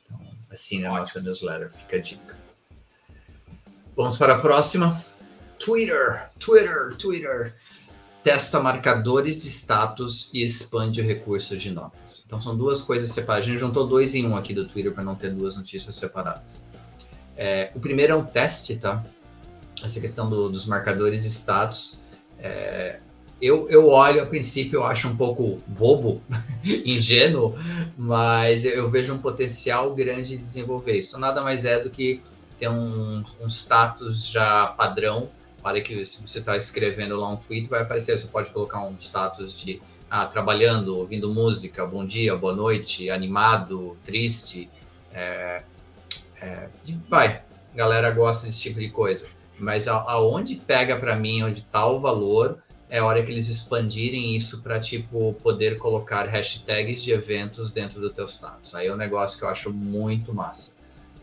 Então, 0.06 0.20
assine 0.50 0.86
a 0.86 0.90
nossa 0.90 1.22
newsletter, 1.22 1.72
fica 1.74 1.98
a 1.98 2.02
dica. 2.02 2.38
Vamos 3.96 4.18
para 4.18 4.36
a 4.36 4.40
próxima. 4.40 5.04
Twitter, 5.58 6.30
Twitter, 6.38 6.96
Twitter 6.98 7.56
testa 8.26 8.60
marcadores 8.60 9.44
de 9.44 9.50
status 9.50 10.32
e 10.34 10.44
expande 10.44 11.00
o 11.00 11.04
recurso 11.04 11.56
de 11.56 11.70
notas. 11.70 12.24
Então 12.26 12.42
são 12.42 12.58
duas 12.58 12.82
coisas 12.82 13.12
separadas. 13.12 13.48
A 13.48 13.52
gente 13.52 13.60
juntou 13.60 13.88
dois 13.88 14.16
em 14.16 14.26
um 14.26 14.36
aqui 14.36 14.52
do 14.52 14.68
Twitter 14.68 14.92
para 14.92 15.04
não 15.04 15.14
ter 15.14 15.32
duas 15.32 15.56
notícias 15.56 15.94
separadas. 15.94 16.66
É, 17.38 17.72
o 17.76 17.80
primeiro 17.80 18.14
é 18.14 18.16
um 18.16 18.26
teste, 18.26 18.78
tá? 18.78 19.06
Essa 19.84 20.02
questão 20.02 20.28
do, 20.28 20.50
dos 20.50 20.66
marcadores 20.66 21.22
de 21.22 21.30
status. 21.30 22.02
É, 22.40 23.00
eu, 23.42 23.70
eu 23.70 23.88
olho, 23.90 24.24
a 24.24 24.26
princípio, 24.26 24.78
eu 24.78 24.84
acho 24.86 25.08
um 25.08 25.16
pouco 25.16 25.62
bobo, 25.68 26.22
ingênuo, 26.64 27.56
mas 27.98 28.66
eu 28.66 28.90
vejo 28.90 29.14
um 29.14 29.18
potencial 29.18 29.94
grande 29.94 30.38
de 30.38 30.44
desenvolver 30.44 30.98
isso. 30.98 31.20
Nada 31.20 31.42
mais 31.42 31.66
é 31.66 31.80
do 31.80 31.90
que 31.90 32.22
ter 32.60 32.70
um, 32.70 33.24
um 33.42 33.48
status 33.48 34.26
já 34.28 34.68
padrão 34.68 35.30
para 35.62 35.82
que 35.82 36.06
se 36.06 36.22
você 36.22 36.40
está 36.40 36.56
escrevendo 36.56 37.16
lá 37.18 37.30
um 37.32 37.38
tweet, 37.38 37.68
vai 37.68 37.82
aparecer, 37.82 38.18
você 38.18 38.28
pode 38.28 38.52
colocar 38.52 38.86
um 38.86 38.96
status 39.00 39.58
de 39.58 39.82
ah, 40.10 40.26
trabalhando, 40.28 40.98
ouvindo 40.98 41.34
música, 41.34 41.86
bom 41.86 42.06
dia, 42.06 42.36
boa 42.36 42.54
noite, 42.54 43.10
animado, 43.10 43.98
triste, 44.06 44.70
é, 45.12 45.64
é, 46.40 46.70
vai, 47.10 47.42
galera 47.74 48.12
gosta 48.12 48.46
desse 48.46 48.62
tipo 48.62 48.80
de 48.80 48.90
coisa. 48.90 49.28
Mas 49.58 49.88
a, 49.88 49.96
aonde 49.96 50.56
pega 50.56 50.98
para 50.98 51.16
mim, 51.16 51.44
onde 51.44 51.62
está 51.62 51.86
o 51.88 52.00
valor, 52.00 52.62
é 52.90 53.02
hora 53.02 53.24
que 53.24 53.32
eles 53.32 53.48
expandirem 53.48 54.36
isso 54.36 54.62
para 54.62 54.80
tipo 54.80 55.34
poder 55.42 55.78
colocar 55.78 56.28
hashtags 56.28 57.02
de 57.02 57.12
eventos 57.12 57.72
dentro 57.72 58.00
do 58.00 58.10
teu 58.10 58.26
status. 58.26 58.76
Aí 58.76 58.88
é 58.88 58.94
um 58.94 58.98
negócio 58.98 59.40
que 59.40 59.44
eu 59.44 59.50
acho 59.50 59.74
muito 59.74 60.34
massa 60.34 60.76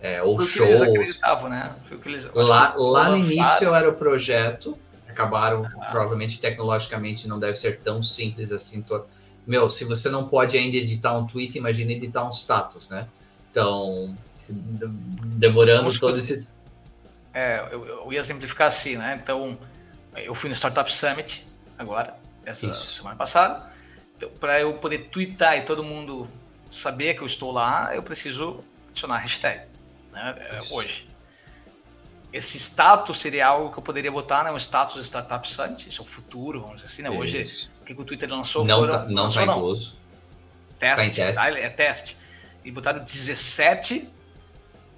é, 0.02 0.20
ou 0.20 0.36
Foi 0.36 0.46
shows. 0.46 0.68
Que 0.68 0.74
eles 0.74 0.82
acreditavam, 0.82 1.48
né? 1.48 1.76
Foi 1.84 1.96
o 1.96 2.00
que 2.00 2.08
eles, 2.08 2.28
lá 2.34 2.74
lá 2.76 3.10
no 3.10 3.16
início 3.16 3.72
era 3.72 3.88
o 3.88 3.94
projeto, 3.94 4.76
acabaram, 5.08 5.64
ah. 5.64 5.86
provavelmente 5.90 6.40
tecnologicamente 6.40 7.28
não 7.28 7.38
deve 7.38 7.56
ser 7.56 7.78
tão 7.78 8.02
simples 8.02 8.50
assim. 8.50 8.82
To... 8.82 9.06
Meu, 9.46 9.70
se 9.70 9.84
você 9.84 10.10
não 10.10 10.28
pode 10.28 10.58
ainda 10.58 10.76
editar 10.76 11.16
um 11.16 11.26
tweet, 11.26 11.56
imagine 11.56 11.94
editar 11.94 12.26
um 12.26 12.32
status, 12.32 12.88
né? 12.88 13.06
Então, 13.50 14.16
demorando 15.36 15.96
todo 15.98 16.18
esse. 16.18 16.46
É, 17.32 17.64
eu, 17.70 17.86
eu, 17.86 18.12
ia 18.12 18.18
exemplificar 18.18 18.68
assim, 18.68 18.96
né? 18.96 19.20
Então, 19.22 19.56
eu 20.16 20.34
fui 20.34 20.50
no 20.50 20.56
Startup 20.56 20.92
Summit 20.92 21.46
agora, 21.82 22.16
essa 22.44 22.66
Isso. 22.66 22.96
semana 22.96 23.16
passada. 23.16 23.70
Então, 24.16 24.30
para 24.40 24.60
eu 24.60 24.74
poder 24.74 25.10
twittar 25.10 25.58
e 25.58 25.62
todo 25.62 25.84
mundo 25.84 26.28
saber 26.70 27.14
que 27.14 27.22
eu 27.22 27.26
estou 27.26 27.52
lá, 27.52 27.94
eu 27.94 28.02
preciso 28.02 28.64
adicionar 28.90 29.18
hashtag 29.18 29.62
né, 30.12 30.34
é, 30.38 30.60
hoje. 30.70 31.08
Esse 32.32 32.56
status 32.56 33.18
seria 33.18 33.46
algo 33.46 33.70
que 33.70 33.78
eu 33.78 33.82
poderia 33.82 34.10
botar, 34.10 34.42
né? 34.42 34.50
Um 34.50 34.56
status 34.56 34.94
de 34.94 35.04
Startup 35.04 35.46
Summit, 35.46 35.88
esse 35.88 35.98
é 35.98 36.02
o 36.02 36.06
futuro, 36.06 36.62
vamos 36.62 36.76
dizer 36.76 36.86
assim, 36.86 37.02
né? 37.02 37.10
Hoje, 37.10 37.68
o 37.82 37.84
que 37.84 37.92
o 37.92 38.04
Twitter 38.04 38.30
lançou 38.30 38.64
não 38.64 38.78
foram... 38.78 38.92
Tá, 38.94 39.04
não 39.04 39.22
lançou, 39.24 39.46
tá 39.46 39.46
não. 39.46 39.74
Teste, 40.78 41.08
tá 41.10 41.26
teste. 41.26 41.34
Tá? 41.34 41.50
é 41.50 41.68
teste. 41.68 42.16
E 42.64 42.70
botaram 42.70 43.04
17 43.04 44.08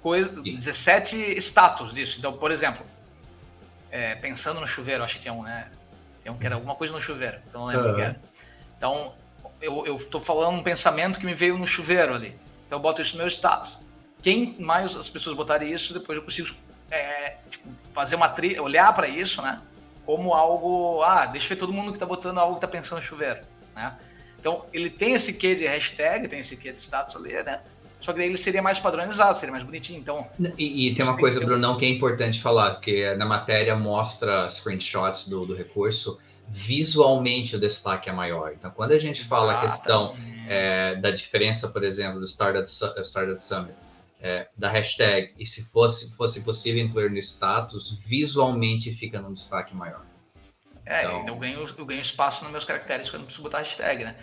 coisa, 0.05 0.29
17 0.29 1.35
status 1.39 1.91
disso. 1.91 2.19
Então, 2.19 2.31
por 2.33 2.51
exemplo, 2.51 2.85
é, 3.89 4.13
pensando 4.13 4.59
no 4.59 4.67
chuveiro, 4.67 5.03
acho 5.03 5.15
que 5.15 5.21
tinha 5.21 5.33
um, 5.33 5.41
né? 5.41 5.67
Tinha 6.25 6.33
um 6.33 6.37
que 6.37 6.45
era 6.45 6.55
alguma 6.55 6.73
coisa 6.73 6.91
no 6.91 6.99
chuveiro, 6.99 7.37
então 7.47 7.61
não 7.61 7.67
lembro 7.67 7.85
uhum. 7.85 7.93
o 7.93 7.95
que 7.95 8.01
era. 8.01 8.21
Então, 8.77 9.13
eu 9.61 9.95
estou 9.95 10.19
falando 10.19 10.57
um 10.57 10.63
pensamento 10.63 11.19
que 11.19 11.25
me 11.25 11.35
veio 11.35 11.57
no 11.57 11.67
chuveiro 11.67 12.13
ali. 12.13 12.35
Então, 12.65 12.79
eu 12.79 12.81
boto 12.81 13.01
isso 13.01 13.13
no 13.13 13.19
meu 13.19 13.27
status 13.27 13.85
quem 14.25 14.55
mais 14.57 14.95
as 14.95 15.07
pessoas 15.07 15.35
botarem 15.37 15.71
isso, 15.71 15.93
depois 15.93 16.17
eu 16.17 16.23
consigo 16.23 16.49
é, 16.89 17.35
tipo, 17.47 17.69
fazer 17.93 18.15
uma 18.15 18.27
tri 18.27 18.59
olhar 18.59 18.91
para 18.91 19.07
isso, 19.07 19.39
né? 19.39 19.61
Como 20.03 20.33
algo, 20.33 21.03
ah, 21.03 21.27
deixa 21.27 21.45
eu 21.45 21.49
ver 21.49 21.55
todo 21.57 21.71
mundo 21.71 21.93
que 21.93 21.99
tá 21.99 22.07
botando 22.07 22.39
algo 22.39 22.55
que 22.55 22.61
tá 22.61 22.67
pensando 22.67 22.97
em 22.97 23.03
chuveiro, 23.03 23.41
né? 23.75 23.95
Então, 24.39 24.65
ele 24.73 24.89
tem 24.89 25.13
esse 25.13 25.31
quê 25.33 25.53
de 25.53 25.67
hashtag, 25.67 26.27
tem 26.27 26.39
esse 26.39 26.57
quê 26.57 26.71
de 26.71 26.81
status 26.81 27.15
ali, 27.15 27.33
né? 27.43 27.61
Só 28.05 28.13
que 28.13 28.19
daí 28.19 28.27
ele 28.27 28.37
seria 28.37 28.61
mais 28.61 28.77
padronizado, 28.77 29.35
seria 29.35 29.51
mais 29.51 29.63
bonitinho. 29.63 29.99
Então, 29.99 30.27
e, 30.59 30.89
e 30.89 30.93
tem 30.93 31.03
uma 31.03 31.17
coisa, 31.17 31.39
tem 31.39 31.47
Brunão, 31.47 31.75
que 31.75 31.85
é 31.85 31.89
importante 31.89 32.39
falar, 32.39 32.75
porque 32.75 33.15
na 33.15 33.25
matéria 33.25 33.75
mostra 33.75 34.47
screenshots 34.47 35.27
do, 35.27 35.43
do 35.43 35.55
recurso, 35.55 36.19
visualmente 36.47 37.55
o 37.55 37.59
destaque 37.59 38.07
é 38.07 38.13
maior. 38.13 38.53
Então, 38.53 38.69
quando 38.69 38.91
a 38.91 38.99
gente 38.99 39.25
fala 39.25 39.57
a 39.57 39.61
questão 39.61 40.15
é, 40.47 40.95
da 40.97 41.09
diferença, 41.09 41.67
por 41.67 41.83
exemplo, 41.83 42.19
do 42.19 42.27
Startup, 42.27 42.63
Startup 42.69 43.41
Summit 43.41 43.73
é, 44.21 44.49
da 44.55 44.69
hashtag 44.69 45.33
e 45.39 45.47
se 45.47 45.65
fosse, 45.71 46.15
fosse 46.15 46.43
possível 46.43 46.85
incluir 46.85 47.09
no 47.09 47.17
status, 47.17 47.91
visualmente 48.05 48.93
fica 48.93 49.19
num 49.19 49.33
destaque 49.33 49.75
maior. 49.75 50.05
É, 50.85 51.05
então... 51.05 51.25
eu, 51.27 51.35
ganho, 51.37 51.65
eu 51.75 51.85
ganho 51.87 52.01
espaço 52.01 52.43
nos 52.43 52.51
meus 52.51 52.65
caracteres 52.65 53.09
quando 53.09 53.15
eu 53.15 53.19
não 53.21 53.25
preciso 53.25 53.41
botar 53.41 53.57
hashtag, 53.57 54.03
né? 54.03 54.15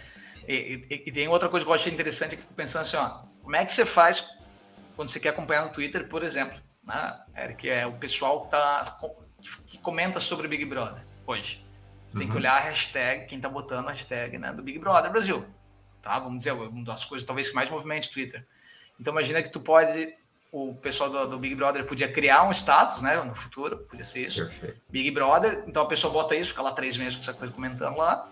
E, 0.46 0.86
e, 0.88 1.02
e, 1.06 1.12
tem 1.12 1.26
outra 1.26 1.48
coisa 1.48 1.66
que 1.66 1.70
eu 1.70 1.74
achei 1.74 1.92
interessante 1.92 2.30
que 2.30 2.36
eu 2.36 2.42
fico 2.42 2.54
pensando 2.54 2.82
assim, 2.82 2.96
ó, 2.96 3.31
como 3.42 3.56
é 3.56 3.64
que 3.64 3.72
você 3.72 3.84
faz 3.84 4.24
quando 4.96 5.08
você 5.08 5.20
quer 5.20 5.30
acompanhar 5.30 5.64
no 5.64 5.72
Twitter, 5.72 6.08
por 6.08 6.22
exemplo, 6.22 6.58
né? 6.84 7.20
Eric, 7.36 7.68
é 7.68 7.86
o 7.86 7.92
pessoal 7.94 8.44
que, 8.44 8.50
tá, 8.50 8.98
que 9.66 9.78
comenta 9.78 10.20
sobre 10.20 10.48
Big 10.48 10.64
Brother 10.64 11.02
hoje. 11.26 11.64
Você 12.08 12.16
uhum. 12.16 12.18
tem 12.18 12.26
que 12.26 12.32
uhum. 12.32 12.38
olhar 12.38 12.56
a 12.56 12.60
hashtag, 12.60 13.26
quem 13.26 13.40
tá 13.40 13.48
botando 13.48 13.88
a 13.88 13.90
hashtag 13.90 14.38
né, 14.38 14.52
do 14.52 14.62
Big 14.62 14.78
Brother 14.78 15.10
Brasil. 15.10 15.44
Tá? 16.00 16.18
Vamos 16.18 16.38
dizer, 16.38 16.52
uma 16.52 16.84
das 16.84 17.04
coisas 17.04 17.26
talvez 17.26 17.48
que 17.48 17.54
mais 17.54 17.70
movimente 17.70 18.10
o 18.10 18.12
Twitter. 18.12 18.46
Então 19.00 19.12
imagina 19.12 19.42
que 19.42 19.50
tu 19.50 19.60
pode, 19.60 20.14
o 20.50 20.74
pessoal 20.74 21.08
do, 21.08 21.26
do, 21.30 21.38
Big 21.38 21.54
Brother 21.54 21.84
podia 21.86 22.12
criar 22.12 22.42
um 22.42 22.50
status, 22.50 23.00
né? 23.02 23.16
No 23.22 23.34
futuro, 23.34 23.78
podia 23.88 24.04
ser 24.04 24.26
isso. 24.26 24.46
Perfeito. 24.46 24.80
Big 24.90 25.10
Brother, 25.10 25.64
então 25.66 25.82
a 25.82 25.86
pessoa 25.86 26.12
bota 26.12 26.34
isso, 26.34 26.50
fica 26.50 26.62
lá 26.62 26.72
três 26.72 26.96
meses 26.96 27.14
com 27.14 27.20
essa 27.20 27.32
coisa 27.32 27.52
comentando 27.52 27.96
lá, 27.96 28.30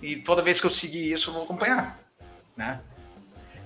e 0.00 0.16
toda 0.16 0.42
vez 0.42 0.60
que 0.60 0.66
eu 0.66 0.70
seguir 0.70 1.10
isso, 1.10 1.30
eu 1.30 1.34
vou 1.34 1.44
acompanhar, 1.44 1.98
né? 2.56 2.80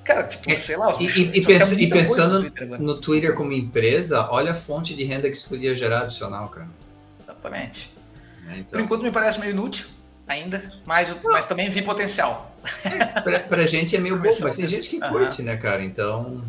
Cara, 0.05 0.25
tipo, 0.25 0.51
é, 0.51 0.57
sei 0.57 0.77
lá. 0.77 0.93
E, 0.99 1.07
e, 1.07 1.39
e, 1.39 1.47
pens, 1.47 1.73
e 1.73 1.87
pensando 1.89 2.43
no 2.43 2.51
Twitter, 2.51 2.81
no 2.81 3.01
Twitter, 3.01 3.35
como 3.35 3.53
empresa, 3.53 4.29
olha 4.31 4.53
a 4.53 4.55
fonte 4.55 4.95
de 4.95 5.05
renda 5.05 5.31
que 5.31 5.37
isso 5.37 5.49
podia 5.49 5.77
gerar 5.77 6.03
adicional, 6.03 6.49
cara. 6.49 6.69
Exatamente. 7.21 7.93
É, 8.49 8.59
então... 8.59 8.65
Por 8.71 8.81
enquanto 8.81 9.03
me 9.03 9.13
parece 9.13 9.39
meio 9.39 9.53
inútil 9.53 9.87
ainda, 10.27 10.59
mas, 10.85 11.15
mas 11.23 11.47
também 11.47 11.69
vi 11.69 11.83
potencial. 11.83 12.57
É, 12.85 13.21
pra, 13.21 13.41
pra 13.41 13.67
gente 13.67 13.97
é 13.97 14.01
meio 14.01 14.17
bobo, 14.17 14.35
mas 14.43 14.57
tem 14.57 14.67
gente 14.67 14.89
que 14.89 15.01
curte, 15.01 15.41
uhum. 15.41 15.47
né, 15.47 15.57
cara? 15.57 15.85
Então, 15.85 16.45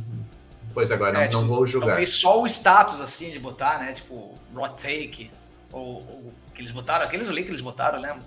pois 0.74 0.92
agora, 0.92 1.14
não, 1.14 1.22
é, 1.22 1.28
tipo, 1.28 1.42
não 1.42 1.48
vou 1.48 1.68
julgar. 1.68 1.88
Talvez 1.88 2.10
só 2.10 2.42
o 2.42 2.48
status, 2.48 3.00
assim, 3.02 3.30
de 3.30 3.40
botar, 3.40 3.80
né, 3.80 3.92
tipo, 3.92 4.38
raw 4.56 4.70
take, 4.70 5.30
ou, 5.72 5.98
ou, 5.98 6.34
que 6.54 6.62
eles 6.62 6.72
botaram, 6.72 7.06
aqueles 7.06 7.30
ali 7.30 7.44
que 7.44 7.50
eles 7.50 7.62
botaram, 7.62 8.00
lembra? 8.00 8.22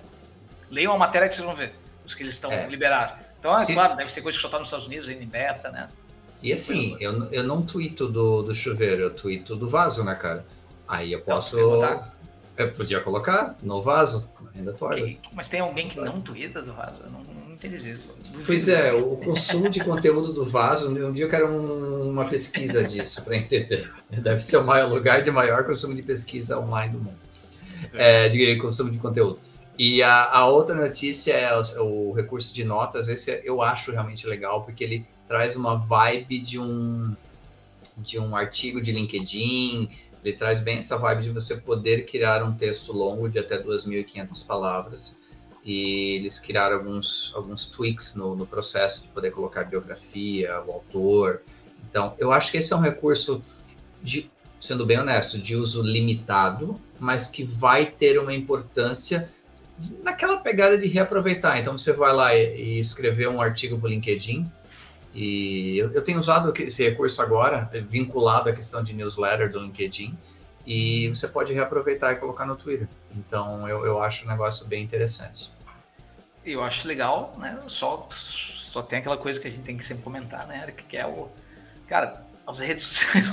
Leiam 0.71 0.93
a 0.93 0.99
matéria 0.99 1.29
que 1.29 1.35
vocês 1.35 1.47
vão 1.47 1.57
ver, 1.57 1.75
os 2.05 2.15
que 2.15 2.23
eles 2.23 2.35
estão 2.35 2.53
é. 2.53 2.67
Então, 3.39 3.59
é 3.59 3.67
claro, 3.67 3.97
deve 3.97 4.11
ser 4.11 4.23
coisa 4.23 4.37
que 4.37 4.43
só 4.43 4.49
tá 4.49 4.59
nos 4.59 4.69
Estados 4.69 4.87
Unidos, 4.87 5.09
ainda 5.09 5.23
em 5.23 5.29
beta, 5.29 5.71
né? 5.71 5.89
E 6.43 6.53
assim, 6.53 6.97
eu, 7.01 7.25
eu 7.33 7.45
não 7.45 7.63
tweeto 7.63 8.09
do, 8.09 8.43
do 8.43 8.55
chuveiro, 8.55 9.03
eu 9.03 9.11
tweeto 9.11 9.57
do 9.57 9.69
vaso, 9.69 10.05
né, 10.05 10.15
cara? 10.15 10.45
Aí 10.87 11.13
eu 11.13 11.21
então, 11.21 11.37
posso... 11.37 11.59
Então, 11.59 12.17
eu 12.57 12.73
podia 12.73 13.01
colocar 13.01 13.57
no 13.63 13.83
vaso, 13.83 14.31
ainda 14.55 14.73
torna. 14.73 15.15
Mas 15.33 15.49
tem 15.49 15.61
alguém 15.61 15.89
que 15.89 16.01
não 16.01 16.21
twitta 16.21 16.63
do 16.63 16.73
vaso? 16.73 17.03
Eu 17.05 17.11
não, 17.11 17.21
não 17.23 17.53
entendi 17.53 17.77
isso. 17.77 18.17
Pois 18.47 18.69
é, 18.69 18.93
o 18.93 19.17
consumo 19.17 19.69
de 19.69 19.81
conteúdo 19.85 20.33
do 20.33 20.45
vaso, 20.45 20.89
um 20.89 21.13
dia 21.13 21.27
eu 21.27 21.31
quero 21.31 21.49
um, 21.49 22.11
uma 22.11 22.25
pesquisa 22.25 22.83
disso 22.83 23.23
para 23.23 23.37
entender. 23.37 23.91
Deve 24.11 24.41
ser 24.41 24.57
o 24.57 24.65
maior 24.65 24.89
lugar 24.89 25.23
de 25.23 25.31
maior 25.31 25.65
consumo 25.65 25.95
de 25.95 26.03
pesquisa 26.03 26.59
online 26.59 26.93
do 26.93 26.99
mundo. 26.99 27.19
É, 27.93 28.29
de 28.31 28.57
consumo 28.57 28.91
de 28.91 28.99
conteúdo. 28.99 29.39
E 29.79 30.03
a, 30.03 30.31
a 30.31 30.47
outra 30.47 30.75
notícia 30.75 31.33
é 31.33 31.55
o, 31.55 32.09
o, 32.09 32.13
recurso 32.13 32.55
de 32.55 32.65
notas. 32.65 33.09
Esse 33.09 33.43
eu 33.45 33.61
acho 33.61 33.93
realmente 33.93 34.27
legal, 34.27 34.65
porque 34.65 34.83
ele 34.83 35.07
traz 35.29 35.55
uma 35.55 35.77
vibe 35.77 36.41
de 36.41 36.59
um 36.59 37.15
de 37.99 38.19
um 38.19 38.37
artigo 38.37 38.81
de 38.81 38.93
LinkedIn, 38.93 39.89
ele 40.23 40.37
traz 40.37 40.61
bem 40.61 40.79
essa 40.79 40.99
vibe 40.99 41.23
de 41.23 41.31
você 41.31 41.57
poder 41.57 42.05
criar 42.05 42.45
um 42.45 42.55
texto 42.55 42.93
longo 42.93 43.29
de 43.29 43.39
até 43.39 43.63
2.500 43.63 44.47
palavras. 44.47 45.21
E 45.65 46.17
eles 46.17 46.39
criaram 46.39 46.77
alguns, 46.77 47.33
alguns 47.35 47.67
tweaks 47.67 48.15
no, 48.15 48.37
no 48.37 48.47
processo 48.47 49.03
de 49.03 49.09
poder 49.09 49.31
colocar 49.31 49.65
biografia, 49.65 50.63
o 50.67 50.73
autor. 50.73 51.43
Então, 51.89 52.15
eu 52.19 52.33
acho 52.33 52.51
que 52.51 52.59
esse 52.59 52.73
é 52.73 52.77
um 52.77 52.81
recurso, 52.81 53.43
de, 54.03 54.31
sendo 54.61 54.85
bem 54.85 54.99
honesto, 54.99 55.39
de 55.39 55.57
uso 55.57 55.83
limitado, 55.83 56.81
mas 57.01 57.29
que 57.29 57.45
vai 57.45 57.87
ter 57.87 58.19
uma 58.19 58.35
importância 58.35 59.31
naquela 60.03 60.39
pegada 60.39 60.79
de 60.79 60.87
reaproveitar. 60.87 61.59
Então, 61.59 61.77
você 61.77 61.93
vai 61.93 62.13
lá 62.13 62.35
e, 62.35 62.57
e 62.57 62.79
escrever 62.79 63.29
um 63.29 63.41
artigo 63.41 63.79
para 63.79 63.89
o 63.89 63.91
LinkedIn, 63.91 64.51
e 65.15 65.79
eu, 65.79 65.91
eu, 65.93 66.05
tenho 66.05 66.19
usado 66.19 66.53
esse 66.61 66.83
recurso 66.83 67.23
agora, 67.23 67.71
vinculado 67.89 68.51
à 68.51 68.53
questão 68.53 68.85
de 68.85 68.93
newsletter 68.93 69.51
do 69.51 69.61
LinkedIn, 69.61 70.17
e 70.67 71.09
você 71.09 71.27
pode 71.27 71.55
reaproveitar 71.55 72.13
e 72.13 72.17
colocar 72.17 72.45
no 72.45 72.57
Twitter. 72.57 72.89
Então, 73.15 73.67
eu, 73.69 73.87
eu 73.87 74.03
acho 74.03 74.25
um 74.25 74.29
negócio 74.29 74.67
bem 74.67 74.85
interessante. 74.85 75.51
Eu 76.45 76.63
acho 76.63 76.87
legal, 76.87 77.35
né? 77.39 77.59
Só, 77.67 78.09
só 78.11 78.83
tem 78.83 78.99
aquela 78.99 79.17
coisa 79.17 79.41
que 79.41 79.49
a 79.49 79.51
gente 79.51 79.63
tem 79.63 79.77
que 79.77 79.85
sempre 79.85 80.05
comentar, 80.05 80.47
né, 80.47 80.63
Eric, 80.63 80.85
que 80.85 80.97
é 80.97 81.07
o. 81.07 81.29
Cara, 81.89 82.25
as 82.47 82.59
redes 82.59 82.85
sociais, 82.87 83.33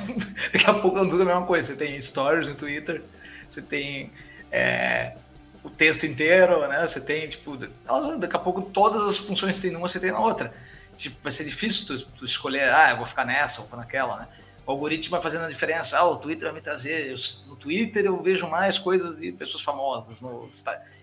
daqui 0.52 0.70
a 0.70 0.74
pouco 0.74 0.98
não 0.98 1.10
tudo 1.10 1.24
a 1.24 1.26
mesma 1.26 1.46
coisa. 1.46 1.68
Você 1.68 1.76
tem 1.76 2.00
stories 2.00 2.48
no 2.48 2.56
Twitter, 2.56 3.04
você 3.48 3.62
tem 3.62 4.12
é, 4.52 5.16
o 5.64 5.70
texto 5.70 6.06
inteiro, 6.06 6.68
né? 6.68 6.86
Você 6.86 7.00
tem, 7.00 7.28
tipo, 7.28 7.58
daqui 7.58 8.36
a 8.36 8.40
pouco 8.40 8.62
todas 8.62 9.04
as 9.04 9.18
funções 9.18 9.56
que 9.56 9.62
tem 9.62 9.72
numa, 9.72 9.88
você 9.88 10.00
tem 10.00 10.12
na 10.12 10.20
outra 10.20 10.54
tipo, 10.96 11.18
vai 11.22 11.32
ser 11.32 11.44
difícil 11.44 11.86
tu, 11.86 12.06
tu, 12.06 12.26
escolher, 12.26 12.74
ah, 12.74 12.92
eu 12.92 12.98
vou 12.98 13.06
ficar 13.06 13.26
nessa 13.26 13.62
ou 13.62 13.78
naquela, 13.78 14.18
né? 14.18 14.28
O 14.66 14.72
algoritmo 14.72 15.12
vai 15.12 15.22
fazendo 15.22 15.44
a 15.44 15.50
diferença. 15.50 15.98
Ah, 15.98 16.06
o 16.06 16.16
Twitter 16.16 16.46
vai 16.46 16.54
me 16.54 16.62
trazer. 16.62 17.12
Eu, 17.12 17.16
no 17.48 17.56
Twitter 17.56 18.06
eu 18.06 18.22
vejo 18.22 18.48
mais 18.48 18.80
coisas 18.80 19.18
de 19.18 19.32
pessoas 19.34 19.62
famosas. 19.62 20.20
No, 20.22 20.50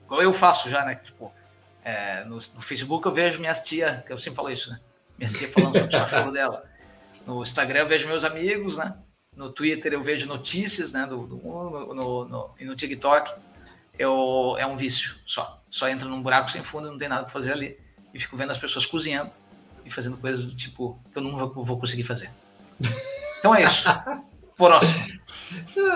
igual 0.05 0.23
eu 0.23 0.33
faço 0.33 0.71
já, 0.71 0.85
né? 0.85 0.95
Tipo, 0.95 1.31
é, 1.85 2.25
no, 2.25 2.37
no, 2.37 2.63
Facebook 2.63 3.07
eu 3.07 3.13
vejo 3.13 3.39
minhas 3.39 3.63
tia, 3.63 4.03
que 4.07 4.13
eu 4.13 4.19
sempre 4.19 4.37
falo 4.37 4.51
isso, 4.51 4.71
né? 4.71 4.81
Minhas 5.19 5.35
tia 5.35 5.49
falando 5.49 5.79
sobre 5.79 5.95
o 5.95 6.01
cachorro 6.01 6.31
dela. 6.31 6.65
No 7.27 7.43
Instagram 7.43 7.81
eu 7.81 7.89
vejo 7.89 8.09
meus 8.09 8.25
amigos, 8.25 8.79
né? 8.79 8.97
No 9.37 9.51
Twitter 9.51 9.93
eu 9.93 10.03
vejo 10.03 10.27
notícias, 10.27 10.93
né? 10.95 11.05
Do, 11.05 11.27
do 11.27 11.37
no, 11.37 11.95
no, 11.95 12.25
no, 12.25 12.55
e 12.59 12.65
no 12.65 12.75
TikTok 12.75 13.31
eu, 14.01 14.57
é 14.59 14.67
um 14.67 14.79
vício 14.79 15.17
só. 15.27 15.63
Só 15.69 15.87
entra 15.87 16.09
num 16.09 16.23
buraco 16.23 16.51
sem 16.51 16.65
fundo, 16.65 16.91
não 16.91 16.97
tem 16.97 17.07
nada 17.07 17.25
para 17.25 17.31
fazer 17.31 17.53
ali. 17.53 17.79
E 18.15 18.19
fico 18.19 18.35
vendo 18.35 18.51
as 18.51 18.57
pessoas 18.57 18.87
cozinhando 18.87 19.31
e 19.85 19.91
fazendo 19.91 20.17
coisas 20.17 20.47
do 20.47 20.57
tipo 20.57 20.99
que 21.13 21.19
eu 21.19 21.23
não 21.23 21.37
vou, 21.37 21.79
conseguir 21.79 22.05
fazer. 22.05 22.31
Então 23.39 23.55
é 23.55 23.63
isso. 23.63 23.87
Próximo. 24.57 25.05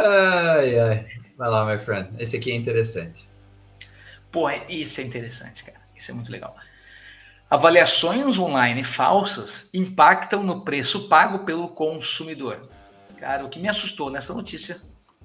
Ai, 0.04 0.78
ai. 0.78 1.06
Vai 1.37 1.49
lá, 1.49 1.64
my 1.64 1.82
friend. 1.82 2.11
Esse 2.18 2.37
aqui 2.37 2.52
é 2.52 2.54
interessante. 2.54 3.26
Porra, 4.30 4.56
isso 4.68 5.00
é 5.00 5.04
interessante, 5.04 5.64
cara. 5.64 5.80
Isso 5.96 6.11
é 6.11 6.14
muito 6.14 6.30
legal. 6.30 6.54
Avaliações 7.49 8.38
online 8.38 8.84
falsas 8.84 9.70
impactam 9.73 10.42
no 10.42 10.62
preço 10.62 11.08
pago 11.08 11.46
pelo 11.46 11.68
consumidor. 11.68 12.68
Cara, 13.18 13.46
o 13.46 13.49
que 13.49 13.58
me 13.58 13.68
assustou 13.68 14.11
nessa 14.11 14.34
notícia, 14.34 14.80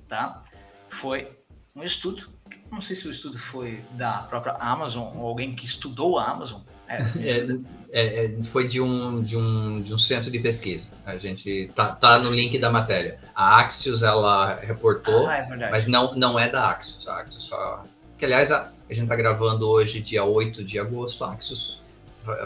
tá? 0.08 0.44
Foi 0.88 1.38
um 1.76 1.84
estudo. 1.84 2.30
Não 2.72 2.82
sei 2.82 2.96
se 2.96 3.08
o 3.08 3.12
estudo 3.12 3.38
foi 3.38 3.82
da 3.92 4.20
própria 4.24 4.54
Amazon 4.54 5.16
ou 5.16 5.28
alguém 5.28 5.54
que 5.54 5.66
estudou 5.66 6.20
a 6.20 6.30
Amazon. 6.30 6.62
É, 6.88 6.98
é, 7.20 7.60
é, 7.92 8.26
é, 8.26 8.44
foi 8.46 8.68
de 8.68 8.80
um, 8.80 9.22
de, 9.24 9.36
um, 9.36 9.82
de 9.82 9.94
um 9.94 9.98
centro 9.98 10.30
de 10.30 10.40
pesquisa. 10.40 10.92
A 11.06 11.18
gente 11.18 11.72
tá, 11.76 11.94
tá 11.94 12.20
no 12.20 12.32
link 12.32 12.58
da 12.60 12.70
matéria. 12.70 13.20
A 13.36 13.62
Axios 13.62 14.04
ela 14.04 14.56
reportou, 14.56 15.28
ah, 15.28 15.38
é 15.38 15.72
mas 15.72 15.88
não, 15.88 16.16
não 16.16 16.38
é 16.38 16.50
da 16.50 16.70
Axios. 16.70 17.08
A 17.08 17.22
Axios 17.22 17.44
só. 17.46 17.84
Que 18.18 18.26
aliás, 18.26 18.52
a, 18.52 18.72
a 18.90 18.94
gente 18.94 19.04
está 19.04 19.16
gravando 19.16 19.68
hoje, 19.68 20.02
dia 20.02 20.24
8 20.24 20.64
de 20.64 20.80
agosto. 20.80 21.24
A 21.24 21.34
Axios 21.34 21.82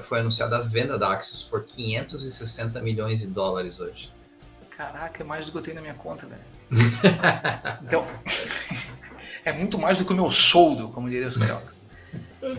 foi 0.01 0.19
anunciada 0.19 0.57
a 0.57 0.61
venda 0.61 0.97
da 0.97 1.09
Axios 1.09 1.43
por 1.43 1.63
560 1.63 2.79
milhões 2.81 3.19
de 3.19 3.27
dólares 3.27 3.79
hoje. 3.79 4.11
Caraca, 4.69 5.21
é 5.21 5.25
mais 5.25 5.45
do 5.45 5.51
que 5.51 5.57
eu 5.57 5.61
tenho 5.61 5.75
na 5.75 5.81
minha 5.81 5.93
conta, 5.93 6.25
velho. 6.25 6.41
então, 7.83 8.07
é 9.45 9.51
muito 9.51 9.77
mais 9.77 9.97
do 9.97 10.05
que 10.05 10.13
o 10.13 10.15
meu 10.15 10.31
soldo, 10.31 10.89
como 10.89 11.09
diria 11.09 11.27
os 11.27 11.37
cariocas. 11.37 11.75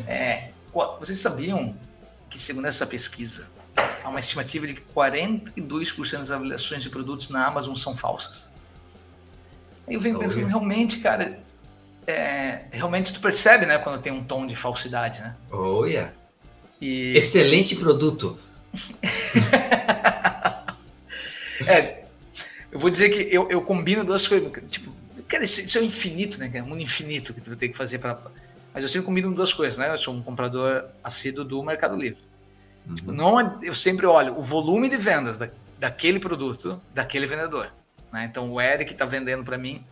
É, 0.07 0.51
vocês 0.99 1.19
sabiam 1.19 1.75
que, 2.29 2.39
segundo 2.39 2.67
essa 2.67 2.87
pesquisa, 2.87 3.47
há 4.03 4.09
uma 4.09 4.19
estimativa 4.19 4.67
de 4.67 4.75
que 4.75 4.83
42% 4.95 6.19
das 6.19 6.31
avaliações 6.31 6.83
de 6.83 6.91
produtos 6.91 7.29
na 7.29 7.47
Amazon 7.47 7.75
são 7.75 7.97
falsas. 7.97 8.49
Aí 9.87 9.95
eu 9.95 10.01
venho 10.01 10.19
pensando, 10.19 10.47
realmente, 10.47 11.01
cara, 11.01 11.39
é, 12.07 12.65
realmente 12.71 13.13
tu 13.13 13.21
percebe, 13.21 13.67
né, 13.67 13.79
quando 13.79 14.01
tem 14.01 14.13
um 14.13 14.25
tom 14.25 14.47
de 14.47 14.57
falsidade, 14.57 15.21
né? 15.21 15.37
Oh, 15.51 15.85
yeah. 15.85 16.13
E... 16.81 17.17
Excelente 17.17 17.77
produto. 17.77 18.39
é, 21.67 22.05
eu 22.73 22.79
vou 22.79 22.91
dizer 22.91 23.11
que 23.11 23.35
eu, 23.35 23.51
eu 23.51 23.63
combino 23.63 24.05
duas 24.05 24.27
coisas. 24.27 24.51
Tipo, 24.69 24.93
cara, 25.35 25.45
isso, 25.45 25.61
isso 25.61 25.79
é 25.79 25.83
infinito, 25.83 26.39
né? 26.39 26.51
É 26.55 26.63
um 26.63 26.67
mundo 26.67 26.83
infinito 26.83 27.35
que 27.35 27.41
tu 27.41 27.55
ter 27.57 27.69
que 27.69 27.77
fazer 27.77 27.99
para 27.99 28.19
mas 28.75 28.83
eu 28.83 28.89
sempre 28.89 29.07
combino 29.07 29.33
duas 29.33 29.55
coisas, 29.55 29.79
né? 29.79 29.89
Eu 29.89 29.97
sou 29.97 30.13
um 30.13 30.21
comprador 30.21 30.87
assíduo 31.03 31.45
do 31.45 31.63
Mercado 31.63 31.97
Livre. 31.97 32.21
Uhum. 32.85 32.95
Tipo, 32.97 33.13
não, 33.13 33.63
eu 33.63 33.73
sempre 33.73 34.05
olho 34.05 34.37
o 34.37 34.43
volume 34.43 34.89
de 34.89 34.97
vendas 34.97 35.39
da, 35.39 35.49
daquele 35.79 36.19
produto, 36.19 36.83
daquele 36.93 37.25
vendedor. 37.25 37.73
Né? 38.13 38.25
Então, 38.25 38.53
o 38.53 38.61
Eric 38.61 38.91
está 38.91 39.05
vendendo 39.05 39.45
para 39.45 39.57
mim 39.57 39.87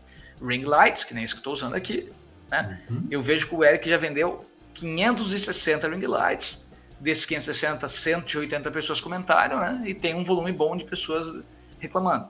ring 0.44 0.64
lights, 0.64 1.04
que 1.04 1.14
nem 1.14 1.22
isso 1.22 1.34
que 1.34 1.40
estou 1.40 1.52
usando 1.52 1.74
aqui. 1.74 2.10
Né? 2.50 2.80
Uhum. 2.90 3.06
Eu 3.08 3.22
vejo 3.22 3.46
que 3.46 3.54
o 3.54 3.62
Eric 3.62 3.88
já 3.88 3.96
vendeu 3.96 4.44
560 4.74 5.88
ring 5.88 6.04
lights. 6.04 6.68
Desses 6.98 7.24
560, 7.24 7.86
180 7.86 8.70
pessoas 8.70 9.00
comentaram, 9.00 9.58
né? 9.58 9.82
E 9.86 9.92
tem 9.92 10.14
um 10.14 10.22
volume 10.22 10.52
bom 10.52 10.76
de 10.76 10.84
pessoas 10.84 11.42
reclamando. 11.80 12.28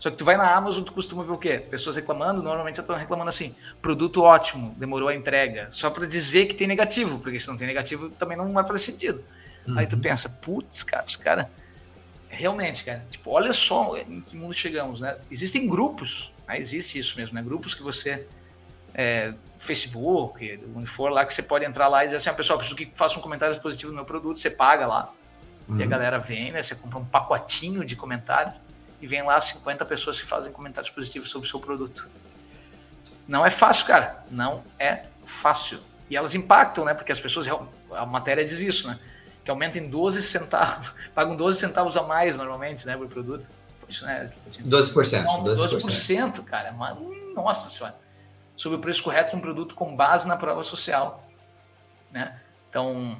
Só 0.00 0.10
que 0.10 0.16
tu 0.16 0.24
vai 0.24 0.38
na 0.38 0.50
Amazon, 0.50 0.82
tu 0.82 0.94
costuma 0.94 1.22
ver 1.22 1.32
o 1.32 1.36
quê? 1.36 1.58
Pessoas 1.58 1.94
reclamando, 1.94 2.42
normalmente 2.42 2.80
estão 2.80 2.96
reclamando 2.96 3.28
assim, 3.28 3.54
produto 3.82 4.22
ótimo, 4.22 4.74
demorou 4.78 5.08
a 5.08 5.14
entrega, 5.14 5.68
só 5.70 5.90
para 5.90 6.06
dizer 6.06 6.46
que 6.46 6.54
tem 6.54 6.66
negativo, 6.66 7.18
porque 7.18 7.38
se 7.38 7.46
não 7.48 7.56
tem 7.58 7.66
negativo 7.66 8.08
também 8.08 8.34
não 8.34 8.50
vai 8.50 8.66
fazer 8.66 8.78
sentido. 8.78 9.22
Uhum. 9.68 9.78
Aí 9.78 9.86
tu 9.86 9.96
uhum. 9.96 10.00
pensa, 10.00 10.26
putz, 10.30 10.82
cara, 10.82 11.04
os 11.06 11.16
caras 11.16 11.46
realmente, 12.30 12.82
cara, 12.82 13.04
tipo, 13.10 13.30
olha 13.30 13.52
só 13.52 13.94
em 13.98 14.22
que 14.22 14.34
mundo 14.38 14.54
chegamos, 14.54 15.02
né? 15.02 15.18
Existem 15.30 15.68
grupos, 15.68 16.32
né? 16.48 16.58
existe 16.58 16.98
isso 16.98 17.18
mesmo, 17.18 17.34
né? 17.34 17.42
Grupos 17.42 17.74
que 17.74 17.82
você 17.82 18.26
é, 18.94 19.34
Facebook, 19.58 20.64
onde 20.74 20.86
for 20.86 21.12
lá, 21.12 21.26
que 21.26 21.34
você 21.34 21.42
pode 21.42 21.66
entrar 21.66 21.88
lá 21.88 22.04
e 22.04 22.06
dizer 22.06 22.16
assim, 22.16 22.30
ah, 22.30 22.34
pessoal, 22.34 22.58
preciso 22.58 22.74
que 22.74 22.90
faça 22.94 23.18
um 23.18 23.22
comentário 23.22 23.60
positivo 23.60 23.90
no 23.90 23.96
meu 23.96 24.06
produto, 24.06 24.40
você 24.40 24.50
paga 24.50 24.86
lá. 24.86 25.12
Uhum. 25.68 25.76
E 25.76 25.82
a 25.82 25.84
uhum. 25.84 25.90
galera 25.90 26.18
vem, 26.18 26.52
né? 26.52 26.62
Você 26.62 26.74
compra 26.74 26.98
um 26.98 27.04
pacotinho 27.04 27.84
de 27.84 27.94
comentários 27.94 28.54
e 29.00 29.06
vem 29.06 29.22
lá 29.22 29.38
50 29.40 29.84
pessoas 29.84 30.20
que 30.20 30.26
fazem 30.26 30.52
comentários 30.52 30.90
positivos 30.90 31.30
sobre 31.30 31.46
o 31.46 31.50
seu 31.50 31.58
produto. 31.58 32.08
Não 33.26 33.44
é 33.46 33.50
fácil, 33.50 33.86
cara. 33.86 34.24
Não 34.30 34.64
é 34.78 35.04
fácil. 35.24 35.80
E 36.10 36.16
elas 36.16 36.34
impactam, 36.34 36.84
né? 36.84 36.92
Porque 36.92 37.12
as 37.12 37.20
pessoas, 37.20 37.46
a 37.92 38.04
matéria 38.04 38.44
diz 38.44 38.58
isso, 38.58 38.88
né? 38.88 38.98
Que 39.44 39.50
aumenta 39.50 39.78
em 39.78 39.88
12 39.88 40.22
centavos, 40.22 40.94
pagam 41.14 41.36
12 41.36 41.58
centavos 41.58 41.96
a 41.96 42.02
mais 42.02 42.36
normalmente, 42.36 42.86
né, 42.86 42.96
por 42.96 43.08
produto. 43.08 43.48
Isso, 43.88 44.04
né? 44.04 44.30
12%. 44.64 45.22
Não, 45.24 45.44
12%, 45.44 45.80
12%, 45.80 46.44
cara. 46.44 46.72
Nossa 47.34 47.70
senhora. 47.70 47.96
Sobre 48.56 48.76
o 48.78 48.80
preço 48.80 49.02
correto 49.02 49.30
de 49.30 49.36
um 49.36 49.40
produto 49.40 49.74
com 49.74 49.96
base 49.96 50.28
na 50.28 50.36
prova 50.36 50.62
social. 50.62 51.26
Né? 52.10 52.38
Então, 52.68 53.16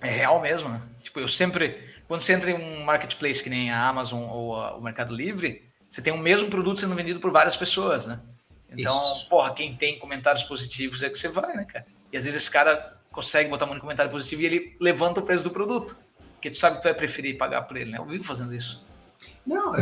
é 0.00 0.08
real 0.08 0.40
mesmo, 0.40 0.68
né? 0.68 0.80
Tipo, 1.02 1.20
eu 1.20 1.28
sempre 1.28 1.95
quando 2.08 2.20
você 2.20 2.32
entra 2.32 2.50
em 2.50 2.54
um 2.54 2.84
marketplace 2.84 3.42
que 3.42 3.50
nem 3.50 3.70
a 3.70 3.88
Amazon 3.88 4.22
ou 4.28 4.56
a, 4.56 4.76
o 4.76 4.82
Mercado 4.82 5.14
Livre, 5.14 5.64
você 5.88 6.00
tem 6.02 6.12
o 6.12 6.18
mesmo 6.18 6.48
produto 6.48 6.80
sendo 6.80 6.94
vendido 6.94 7.20
por 7.20 7.32
várias 7.32 7.56
pessoas, 7.56 8.06
né? 8.06 8.20
Então, 8.70 8.96
Isso. 9.14 9.28
porra, 9.28 9.54
quem 9.54 9.74
tem 9.74 9.98
comentários 9.98 10.42
positivos 10.44 11.02
é 11.02 11.10
que 11.10 11.18
você 11.18 11.28
vai, 11.28 11.54
né, 11.54 11.64
cara? 11.64 11.86
E 12.12 12.16
às 12.16 12.24
vezes 12.24 12.42
esse 12.42 12.50
cara 12.50 12.98
consegue 13.10 13.48
botar 13.48 13.64
um 13.66 13.78
comentário 13.78 14.10
positivo 14.10 14.42
e 14.42 14.46
ele 14.46 14.76
levanta 14.80 15.20
o 15.20 15.22
preço 15.22 15.44
do 15.44 15.50
produto. 15.50 15.96
Porque 16.34 16.50
tu 16.50 16.56
sabe 16.56 16.76
que 16.76 16.82
tu 16.82 16.84
vai 16.84 16.94
preferir 16.94 17.38
pagar 17.38 17.62
por 17.62 17.76
ele, 17.76 17.90
né? 17.90 17.98
Eu 17.98 18.04
vivo 18.04 18.24
fazendo 18.24 18.54
isso. 18.54 18.84
Não, 19.46 19.72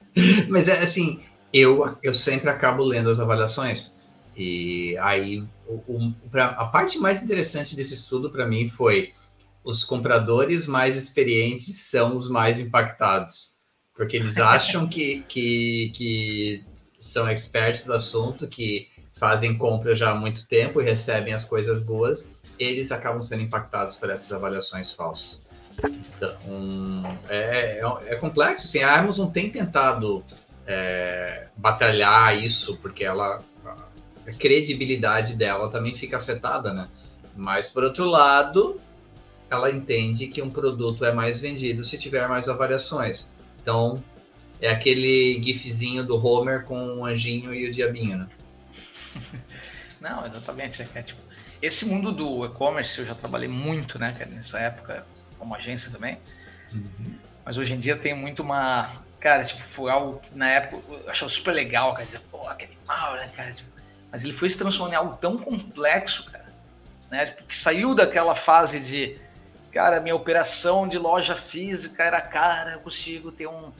mas 0.48 0.68
é 0.68 0.80
assim, 0.80 1.22
eu, 1.52 1.98
eu 2.02 2.14
sempre 2.14 2.50
acabo 2.50 2.84
lendo 2.84 3.10
as 3.10 3.20
avaliações. 3.20 3.94
E 4.36 4.96
aí, 4.98 5.42
o, 5.66 5.74
o, 5.86 6.14
a 6.34 6.64
parte 6.66 6.98
mais 6.98 7.22
interessante 7.22 7.76
desse 7.76 7.94
estudo 7.94 8.30
para 8.30 8.46
mim 8.46 8.68
foi 8.68 9.12
os 9.64 9.84
compradores 9.84 10.66
mais 10.66 10.96
experientes 10.96 11.74
são 11.76 12.16
os 12.16 12.28
mais 12.28 12.60
impactados, 12.60 13.54
porque 13.94 14.16
eles 14.16 14.36
acham 14.38 14.86
que, 14.86 15.24
que, 15.28 15.90
que 15.94 16.64
são 16.98 17.28
experts 17.28 17.84
do 17.84 17.94
assunto, 17.94 18.46
que 18.46 18.88
fazem 19.18 19.56
compra 19.56 19.94
já 19.94 20.10
há 20.10 20.14
muito 20.14 20.46
tempo 20.46 20.80
e 20.80 20.84
recebem 20.84 21.32
as 21.32 21.44
coisas 21.44 21.82
boas, 21.82 22.30
eles 22.58 22.92
acabam 22.92 23.22
sendo 23.22 23.42
impactados 23.42 23.96
por 23.96 24.10
essas 24.10 24.30
avaliações 24.32 24.92
falsas. 24.92 25.46
Então, 25.82 27.18
é, 27.28 27.80
é, 27.80 28.12
é 28.12 28.16
complexo. 28.16 28.66
Assim, 28.66 28.82
a 28.82 28.98
Amazon 28.98 29.30
tem 29.30 29.50
tentado 29.50 30.24
é, 30.66 31.48
batalhar 31.56 32.38
isso, 32.38 32.76
porque 32.76 33.04
ela 33.04 33.42
a 34.26 34.32
credibilidade 34.32 35.34
dela 35.34 35.70
também 35.70 35.94
fica 35.94 36.16
afetada, 36.16 36.72
né? 36.72 36.88
Mas, 37.36 37.68
por 37.68 37.84
outro 37.84 38.04
lado, 38.04 38.80
ela 39.50 39.70
entende 39.70 40.26
que 40.26 40.42
um 40.42 40.50
produto 40.50 41.04
é 41.04 41.12
mais 41.12 41.40
vendido 41.40 41.84
se 41.84 41.98
tiver 41.98 42.28
mais 42.28 42.48
avaliações. 42.48 43.28
Então, 43.62 44.02
é 44.60 44.70
aquele 44.70 45.42
gifzinho 45.42 46.04
do 46.04 46.16
Homer 46.16 46.64
com 46.64 46.98
o 46.98 47.04
anjinho 47.04 47.52
e 47.54 47.68
o 47.68 47.72
diabinho, 47.72 48.18
né? 48.18 48.28
Não, 50.00 50.26
exatamente. 50.26 50.82
É, 50.82 50.88
é, 50.94 51.02
tipo, 51.02 51.20
esse 51.62 51.86
mundo 51.86 52.12
do 52.12 52.44
e-commerce 52.44 52.98
eu 52.98 53.04
já 53.04 53.14
trabalhei 53.14 53.48
muito, 53.48 53.98
né, 53.98 54.14
nessa 54.30 54.58
época, 54.58 55.06
como 55.38 55.54
agência 55.54 55.90
também. 55.90 56.18
Uhum. 56.72 57.14
Mas 57.44 57.58
hoje 57.58 57.74
em 57.74 57.78
dia 57.78 57.96
tem 57.96 58.14
muito 58.14 58.42
uma. 58.42 58.90
Cara, 59.20 59.44
tipo, 59.44 59.60
foi 59.60 59.90
algo 59.90 60.18
que 60.18 60.36
na 60.36 60.48
época 60.48 60.82
eu 60.88 61.10
achava 61.10 61.30
super 61.30 61.52
legal, 61.52 61.92
cara. 61.92 62.04
Dizer, 62.04 62.20
pô, 62.30 62.38
que 62.54 62.66
animal, 62.66 63.14
né, 63.14 63.30
cara? 63.34 63.52
Tipo, 63.52 63.70
mas 64.10 64.24
ele 64.24 64.32
foi 64.32 64.48
se 64.48 64.56
transformando 64.56 64.92
em 64.92 64.96
algo 64.96 65.16
tão 65.16 65.38
complexo, 65.38 66.24
cara. 66.30 66.52
Né? 67.10 67.26
Tipo, 67.26 67.44
que 67.44 67.56
saiu 67.56 67.94
daquela 67.94 68.34
fase 68.34 68.80
de, 68.80 69.18
cara, 69.74 70.00
minha 70.00 70.14
operação 70.14 70.86
de 70.86 70.96
loja 70.96 71.34
física 71.34 72.04
era 72.04 72.20
cara, 72.20 72.74
eu 72.74 72.80
consigo 72.80 73.32
ter 73.32 73.48
um, 73.48 73.72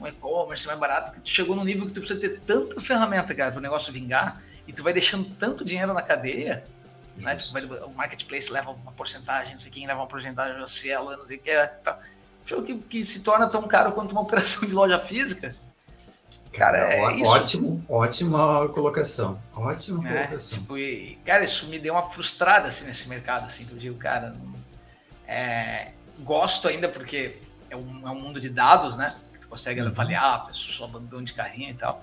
um 0.00 0.06
e-commerce 0.06 0.64
mais 0.64 0.78
barato, 0.78 1.10
que 1.10 1.20
tu 1.20 1.28
chegou 1.28 1.56
no 1.56 1.64
nível 1.64 1.86
que 1.86 1.92
tu 1.92 2.00
precisa 2.00 2.20
ter 2.20 2.38
tanta 2.46 2.80
ferramenta, 2.80 3.34
cara, 3.34 3.50
para 3.50 3.58
o 3.58 3.62
negócio 3.62 3.92
vingar, 3.92 4.40
e 4.66 4.72
tu 4.72 4.84
vai 4.84 4.92
deixando 4.92 5.28
tanto 5.30 5.64
dinheiro 5.64 5.92
na 5.92 6.02
cadeia, 6.02 6.64
né? 7.16 7.36
O 7.84 7.90
marketplace 7.90 8.52
leva 8.52 8.70
uma 8.70 8.92
porcentagem, 8.92 9.54
não 9.54 9.58
sei 9.58 9.72
quem 9.72 9.86
leva 9.88 9.98
uma 9.98 10.06
porcentagem 10.06 10.58
da 10.58 10.68
Cielo, 10.68 11.16
não 11.16 11.26
sei 11.26 11.36
o 11.36 11.40
que, 11.40 11.66
tá. 11.82 11.98
que, 12.46 12.78
que 12.78 13.04
se 13.04 13.20
torna 13.20 13.48
tão 13.48 13.66
caro 13.66 13.90
quanto 13.90 14.12
uma 14.12 14.20
operação 14.20 14.66
de 14.66 14.72
loja 14.72 15.00
física. 15.00 15.56
Cara, 16.52 16.78
é 16.78 17.00
ótimo, 17.00 17.82
isso. 17.82 17.92
ótima 17.92 18.68
colocação. 18.68 19.40
Ótima 19.54 20.08
é, 20.08 20.26
colocação. 20.26 20.58
Tipo, 20.58 20.78
e, 20.78 21.16
cara, 21.24 21.44
isso 21.44 21.66
me 21.66 21.78
deu 21.78 21.94
uma 21.94 22.02
frustrada 22.04 22.68
assim, 22.68 22.84
nesse 22.86 23.08
mercado, 23.08 23.46
assim, 23.46 23.64
que 23.64 23.72
eu 23.72 23.78
digo, 23.78 23.96
cara, 23.96 24.34
é, 25.30 25.92
gosto 26.18 26.66
ainda 26.66 26.88
porque 26.88 27.38
é 27.70 27.76
um, 27.76 28.08
é 28.08 28.10
um 28.10 28.20
mundo 28.20 28.40
de 28.40 28.50
dados, 28.50 28.98
né? 28.98 29.14
consegue 29.50 29.80
uhum. 29.80 29.88
avaliar 29.88 30.34
a 30.34 30.38
pessoa 30.38 30.88
abandono 30.88 31.24
de 31.24 31.32
carrinho 31.32 31.70
e 31.70 31.74
tal. 31.74 32.02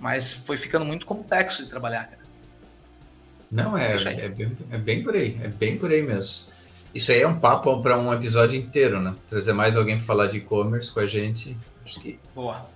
Mas 0.00 0.32
foi 0.32 0.56
ficando 0.56 0.84
muito 0.84 1.06
complexo 1.06 1.62
de 1.62 1.70
trabalhar, 1.70 2.04
cara. 2.04 2.22
Não, 3.50 3.76
é, 3.76 3.94
é, 3.94 4.28
bem, 4.28 4.56
é 4.70 4.78
bem 4.78 5.02
por 5.02 5.14
aí, 5.14 5.38
é 5.42 5.48
bem 5.48 5.78
por 5.78 5.90
aí 5.90 6.02
mesmo. 6.02 6.50
Isso 6.94 7.12
aí 7.12 7.20
é 7.20 7.28
um 7.28 7.38
papo 7.38 7.82
para 7.82 7.98
um 7.98 8.12
episódio 8.12 8.58
inteiro, 8.58 9.00
né? 9.00 9.14
Trazer 9.28 9.52
mais 9.52 9.76
alguém 9.76 9.98
para 9.98 10.06
falar 10.06 10.26
de 10.26 10.38
e-commerce 10.38 10.90
com 10.92 11.00
a 11.00 11.06
gente. 11.06 11.56
Acho 11.84 12.00
que 12.00 12.18
Boa. 12.34 12.66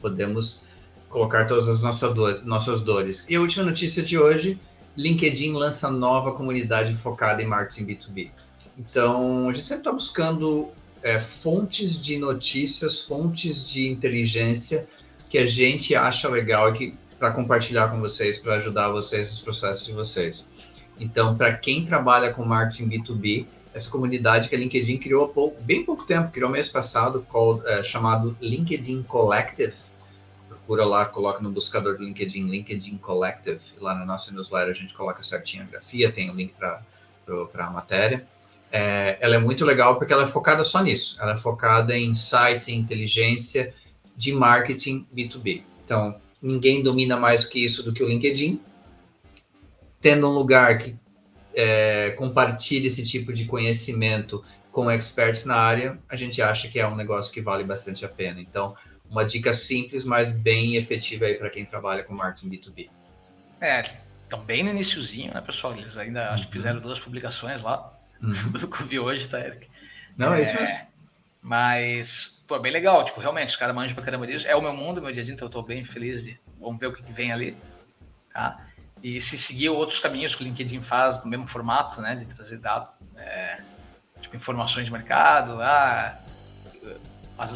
podemos 0.00 0.66
colocar 1.08 1.46
todas 1.46 1.68
as 1.68 1.82
nossas, 1.82 2.14
do 2.14 2.44
nossas 2.44 2.80
dores. 2.80 3.28
E 3.28 3.36
a 3.36 3.40
última 3.40 3.64
notícia 3.64 4.02
de 4.02 4.18
hoje: 4.18 4.58
LinkedIn 4.96 5.52
lança 5.52 5.90
nova 5.90 6.32
comunidade 6.32 6.94
focada 6.96 7.42
em 7.42 7.46
marketing 7.46 7.86
B2B. 7.86 8.30
Então, 8.78 9.48
a 9.48 9.52
gente 9.52 9.66
sempre 9.66 9.80
está 9.80 9.92
buscando 9.92 10.70
é, 11.02 11.20
fontes 11.20 12.00
de 12.00 12.16
notícias, 12.16 13.02
fontes 13.04 13.68
de 13.68 13.88
inteligência 13.88 14.88
que 15.28 15.38
a 15.38 15.46
gente 15.46 15.94
acha 15.94 16.28
legal 16.28 16.72
para 17.18 17.32
compartilhar 17.32 17.88
com 17.88 18.00
vocês, 18.00 18.38
para 18.38 18.54
ajudar 18.54 18.88
vocês 18.90 19.30
nos 19.30 19.40
processos 19.40 19.86
de 19.86 19.92
vocês. 19.92 20.50
Então, 20.98 21.36
para 21.36 21.54
quem 21.54 21.84
trabalha 21.84 22.32
com 22.32 22.44
marketing 22.44 22.88
B2B, 22.88 23.46
essa 23.74 23.90
comunidade 23.90 24.48
que 24.48 24.54
a 24.54 24.58
LinkedIn 24.58 24.98
criou 24.98 25.24
há 25.24 25.28
pouco, 25.28 25.60
bem 25.62 25.84
pouco 25.84 26.04
tempo, 26.04 26.30
criou 26.30 26.50
mês 26.50 26.68
passado, 26.68 27.26
called, 27.30 27.66
é, 27.66 27.82
chamado 27.82 28.36
LinkedIn 28.40 29.02
Collective. 29.04 29.74
Procura 30.48 30.84
lá, 30.84 31.06
coloca 31.06 31.40
no 31.40 31.50
buscador 31.50 31.96
do 31.96 32.04
LinkedIn, 32.04 32.48
LinkedIn 32.48 32.98
Collective. 32.98 33.60
Lá 33.80 33.94
na 33.94 34.04
nossa 34.04 34.32
newsletter 34.32 34.70
a 34.70 34.74
gente 34.74 34.94
coloca 34.94 35.22
certinho 35.22 35.64
a 35.64 35.66
grafia, 35.66 36.12
tem 36.12 36.30
o 36.30 36.34
link 36.34 36.54
para 36.54 36.82
a 37.26 37.70
matéria 37.70 38.26
é, 38.72 39.18
ela 39.20 39.36
é 39.36 39.38
muito 39.38 39.66
legal 39.66 39.98
porque 39.98 40.14
ela 40.14 40.22
é 40.22 40.26
focada 40.26 40.64
só 40.64 40.82
nisso. 40.82 41.18
Ela 41.20 41.34
é 41.34 41.38
focada 41.38 41.96
em 41.96 42.14
sites, 42.14 42.68
em 42.68 42.78
inteligência 42.78 43.74
de 44.16 44.32
marketing 44.32 45.06
B2B. 45.14 45.62
Então, 45.84 46.18
ninguém 46.40 46.82
domina 46.82 47.18
mais 47.18 47.44
que 47.44 47.62
isso 47.62 47.82
do 47.82 47.92
que 47.92 48.02
o 48.02 48.08
LinkedIn. 48.08 48.58
Tendo 50.00 50.26
um 50.26 50.32
lugar 50.32 50.78
que 50.78 50.98
é, 51.54 52.12
compartilha 52.12 52.86
esse 52.86 53.04
tipo 53.04 53.30
de 53.30 53.44
conhecimento 53.44 54.42
com 54.72 54.90
experts 54.90 55.44
na 55.44 55.56
área, 55.56 55.98
a 56.08 56.16
gente 56.16 56.40
acha 56.40 56.66
que 56.66 56.80
é 56.80 56.88
um 56.88 56.96
negócio 56.96 57.30
que 57.30 57.42
vale 57.42 57.62
bastante 57.62 58.06
a 58.06 58.08
pena. 58.08 58.40
Então, 58.40 58.74
uma 59.08 59.22
dica 59.22 59.52
simples, 59.52 60.02
mas 60.02 60.30
bem 60.30 60.76
efetiva 60.76 61.26
aí 61.26 61.34
para 61.34 61.50
quem 61.50 61.66
trabalha 61.66 62.02
com 62.04 62.14
marketing 62.14 62.48
B2B. 62.48 62.88
É, 63.60 63.82
estão 63.82 64.40
bem 64.40 64.62
no 64.62 64.70
iníciozinho, 64.70 65.34
né, 65.34 65.42
pessoal? 65.42 65.76
Eles 65.76 65.98
ainda 65.98 66.30
acho 66.30 66.46
que 66.46 66.54
fizeram 66.54 66.80
duas 66.80 66.98
publicações 66.98 67.62
lá 67.62 67.98
uhum. 68.22 68.52
do 68.52 68.68
que 68.68 68.80
eu 68.80 68.86
vi 68.86 68.98
hoje, 68.98 69.28
tá, 69.28 69.40
Eric? 69.40 69.68
Não, 70.16 70.34
é, 70.34 70.40
é 70.40 70.42
isso 70.42 70.54
mesmo. 70.54 70.92
Mas, 71.42 72.44
pô, 72.46 72.58
bem 72.58 72.70
legal. 72.70 73.04
Tipo, 73.04 73.20
realmente, 73.20 73.50
os 73.50 73.56
caras 73.56 73.74
manjam 73.74 73.94
pra 73.94 74.04
caramba 74.04 74.26
disso. 74.26 74.46
É 74.46 74.54
o 74.54 74.62
meu 74.62 74.72
mundo, 74.72 75.02
meu 75.02 75.12
dia 75.12 75.22
a 75.22 75.24
dia, 75.24 75.34
então 75.34 75.46
eu 75.46 75.50
tô 75.50 75.62
bem 75.62 75.82
feliz 75.82 76.24
de. 76.24 76.38
Vamos 76.60 76.78
ver 76.78 76.86
o 76.86 76.92
que, 76.92 77.02
que 77.02 77.12
vem 77.12 77.32
ali. 77.32 77.56
Tá? 78.32 78.64
E 79.02 79.20
se 79.20 79.36
seguir 79.36 79.68
outros 79.68 79.98
caminhos 79.98 80.34
que 80.34 80.42
o 80.42 80.44
LinkedIn 80.44 80.80
faz 80.80 81.22
no 81.24 81.28
mesmo 81.28 81.46
formato, 81.46 82.00
né? 82.00 82.14
De 82.14 82.26
trazer 82.26 82.58
dados, 82.58 82.88
é, 83.16 83.60
tipo, 84.20 84.36
informações 84.36 84.86
de 84.86 84.92
mercado, 84.92 85.60
ah, 85.60 86.20
as, 87.36 87.52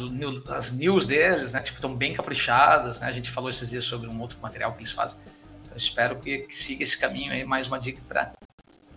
as 0.49 0.71
news 0.73 1.05
deles, 1.05 1.53
né? 1.53 1.61
Tipo, 1.61 1.77
estão 1.77 1.95
bem 1.95 2.13
caprichadas, 2.13 2.99
né? 2.99 3.07
A 3.07 3.11
gente 3.13 3.31
falou 3.31 3.49
esses 3.49 3.69
dias 3.69 3.85
sobre 3.85 4.09
um 4.09 4.19
outro 4.19 4.37
material 4.41 4.73
que 4.73 4.79
eles 4.79 4.91
fazem. 4.91 5.17
Então, 5.63 5.77
espero 5.77 6.19
que, 6.19 6.39
que 6.39 6.55
siga 6.55 6.83
esse 6.83 6.97
caminho 6.97 7.31
aí. 7.31 7.45
Mais 7.45 7.67
uma 7.67 7.79
dica 7.79 8.01
para 8.05 8.33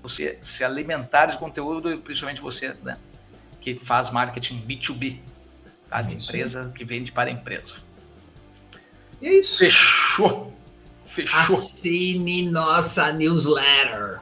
você 0.02 0.38
se 0.40 0.64
alimentar 0.64 1.26
de 1.26 1.38
conteúdo, 1.38 1.98
principalmente 1.98 2.40
você, 2.40 2.74
né, 2.82 2.98
que 3.60 3.76
faz 3.76 4.10
marketing 4.10 4.64
B2B, 4.66 5.18
tá? 5.88 6.00
De 6.02 6.16
empresa 6.16 6.72
que 6.74 6.84
vende 6.84 7.12
para 7.12 7.30
empresa. 7.30 7.76
E 9.20 9.28
é 9.28 9.34
isso. 9.38 9.58
Fechou. 9.58 10.54
Fechou. 10.98 11.56
Assine 11.56 12.48
nossa 12.48 13.12
newsletter. 13.12 14.20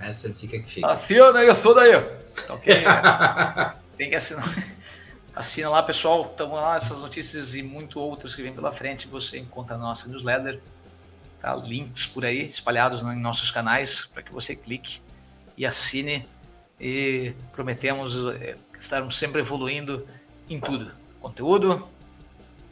Essa 0.00 0.28
é 0.28 0.30
dica 0.30 0.58
que 0.58 0.70
fica. 0.70 0.86
Assina 0.86 1.44
isso 1.44 1.74
daí. 1.74 1.92
Então, 2.44 2.56
okay. 2.56 2.84
tem 3.98 4.08
que 4.08 4.16
assinar. 4.16 4.44
Assina 5.34 5.68
lá, 5.68 5.82
pessoal. 5.82 6.28
Estamos 6.30 6.58
lá, 6.58 6.76
essas 6.76 6.98
notícias 6.98 7.54
e 7.54 7.62
muito 7.62 8.00
outras 8.00 8.34
que 8.34 8.42
vem 8.42 8.54
pela 8.54 8.72
frente. 8.72 9.06
Você 9.08 9.38
encontra 9.38 9.76
na 9.76 9.84
nossa 9.84 10.08
newsletter. 10.08 10.60
Tá? 11.40 11.54
Links 11.54 12.06
por 12.06 12.24
aí 12.24 12.44
espalhados 12.44 13.02
em 13.02 13.18
nossos 13.18 13.50
canais 13.50 14.06
para 14.06 14.22
que 14.22 14.32
você 14.32 14.54
clique 14.54 15.00
e 15.60 15.66
assine 15.66 16.26
e 16.80 17.34
prometemos 17.52 18.16
eh, 18.40 18.56
estarmos 18.78 19.18
sempre 19.18 19.40
evoluindo 19.40 20.08
em 20.48 20.58
tudo: 20.58 20.90
conteúdo, 21.20 21.86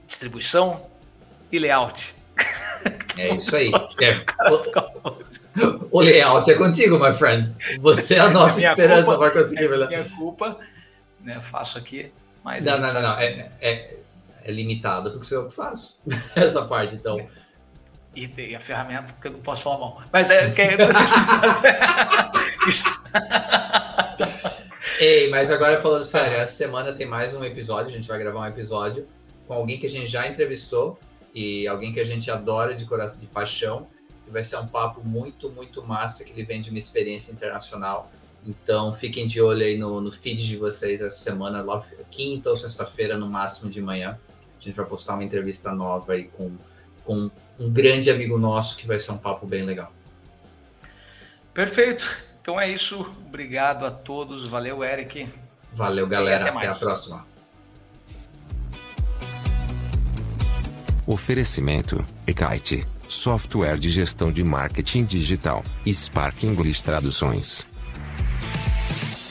distribuição 0.06 0.86
e 1.52 1.58
layout. 1.58 2.14
É 3.18 3.34
isso 3.34 3.54
aí. 3.54 3.70
É. 4.00 4.24
O, 5.60 5.98
o, 5.98 6.00
layout 6.00 6.48
é 6.50 6.54
contigo, 6.54 6.98
my 6.98 7.12
friend. 7.12 7.52
Você 7.80 8.14
é 8.14 8.20
a 8.20 8.28
nossa 8.30 8.64
é 8.64 8.70
esperança 8.70 9.18
para 9.18 9.32
conseguir. 9.32 9.64
É 9.64 9.86
minha 9.86 10.04
culpa, 10.16 10.56
né? 11.20 11.42
Faço 11.42 11.76
aqui, 11.76 12.10
mas 12.44 12.64
não, 12.64 12.78
não, 12.78 12.94
não, 12.94 13.02
não. 13.02 13.18
É, 13.18 13.50
é, 13.60 13.96
é 14.44 14.52
limitado 14.52 15.10
porque 15.10 15.34
eu 15.34 15.46
que 15.48 15.54
faço 15.54 15.98
essa 16.34 16.64
parte, 16.64 16.94
então. 16.94 17.18
E 18.18 18.26
tem 18.26 18.56
a 18.56 18.58
ferramenta 18.58 19.12
que 19.12 19.28
eu 19.28 19.30
não 19.30 19.38
posso 19.38 19.62
falar 19.62 19.78
mal. 19.78 20.02
Mas 20.12 20.28
é. 20.28 20.50
Que... 20.50 20.60
Ei, 25.00 25.30
mas 25.30 25.52
agora 25.52 25.80
falando 25.80 26.04
sério, 26.04 26.36
essa 26.36 26.52
semana 26.52 26.92
tem 26.92 27.06
mais 27.06 27.32
um 27.32 27.44
episódio, 27.44 27.92
a 27.92 27.96
gente 27.96 28.08
vai 28.08 28.18
gravar 28.18 28.40
um 28.40 28.46
episódio 28.46 29.06
com 29.46 29.54
alguém 29.54 29.78
que 29.78 29.86
a 29.86 29.90
gente 29.90 30.08
já 30.08 30.26
entrevistou 30.26 30.98
e 31.32 31.68
alguém 31.68 31.92
que 31.92 32.00
a 32.00 32.04
gente 32.04 32.28
adora 32.28 32.74
de 32.74 32.84
coração, 32.86 33.16
de 33.18 33.28
paixão. 33.28 33.86
E 34.26 34.30
vai 34.32 34.42
ser 34.42 34.56
um 34.56 34.66
papo 34.66 35.00
muito, 35.06 35.48
muito 35.50 35.80
massa 35.86 36.24
que 36.24 36.32
ele 36.32 36.42
vem 36.42 36.60
de 36.60 36.70
uma 36.70 36.78
experiência 36.80 37.30
internacional. 37.30 38.10
Então 38.44 38.92
fiquem 38.94 39.28
de 39.28 39.40
olho 39.40 39.62
aí 39.62 39.78
no, 39.78 40.00
no 40.00 40.10
feed 40.10 40.44
de 40.44 40.56
vocês 40.56 41.00
essa 41.00 41.22
semana, 41.22 41.64
quinta 42.10 42.50
ou 42.50 42.56
sexta-feira, 42.56 43.16
no 43.16 43.30
máximo 43.30 43.70
de 43.70 43.80
manhã. 43.80 44.18
A 44.60 44.60
gente 44.60 44.74
vai 44.74 44.86
postar 44.86 45.14
uma 45.14 45.22
entrevista 45.22 45.72
nova 45.72 46.14
aí 46.14 46.24
com, 46.24 46.56
com 47.08 47.30
um 47.58 47.70
grande 47.70 48.10
amigo 48.10 48.38
nosso 48.38 48.76
que 48.76 48.86
vai 48.86 48.98
ser 48.98 49.12
um 49.12 49.16
papo 49.18 49.46
bem 49.46 49.64
legal. 49.64 49.90
Perfeito. 51.54 52.06
Então 52.42 52.60
é 52.60 52.70
isso. 52.70 53.00
Obrigado 53.26 53.86
a 53.86 53.90
todos. 53.90 54.46
Valeu, 54.46 54.84
Eric. 54.84 55.26
Valeu, 55.72 56.06
galera. 56.06 56.50
Até, 56.50 56.56
até 56.56 56.66
a 56.68 56.74
próxima. 56.74 57.26
Oferecimento: 61.06 62.04
Ekite, 62.26 62.86
software 63.08 63.78
de 63.78 63.88
gestão 63.88 64.30
de 64.30 64.44
marketing 64.44 65.06
digital. 65.06 65.64
Spark 65.86 66.44
English 66.44 66.82
Traduções. 66.82 67.66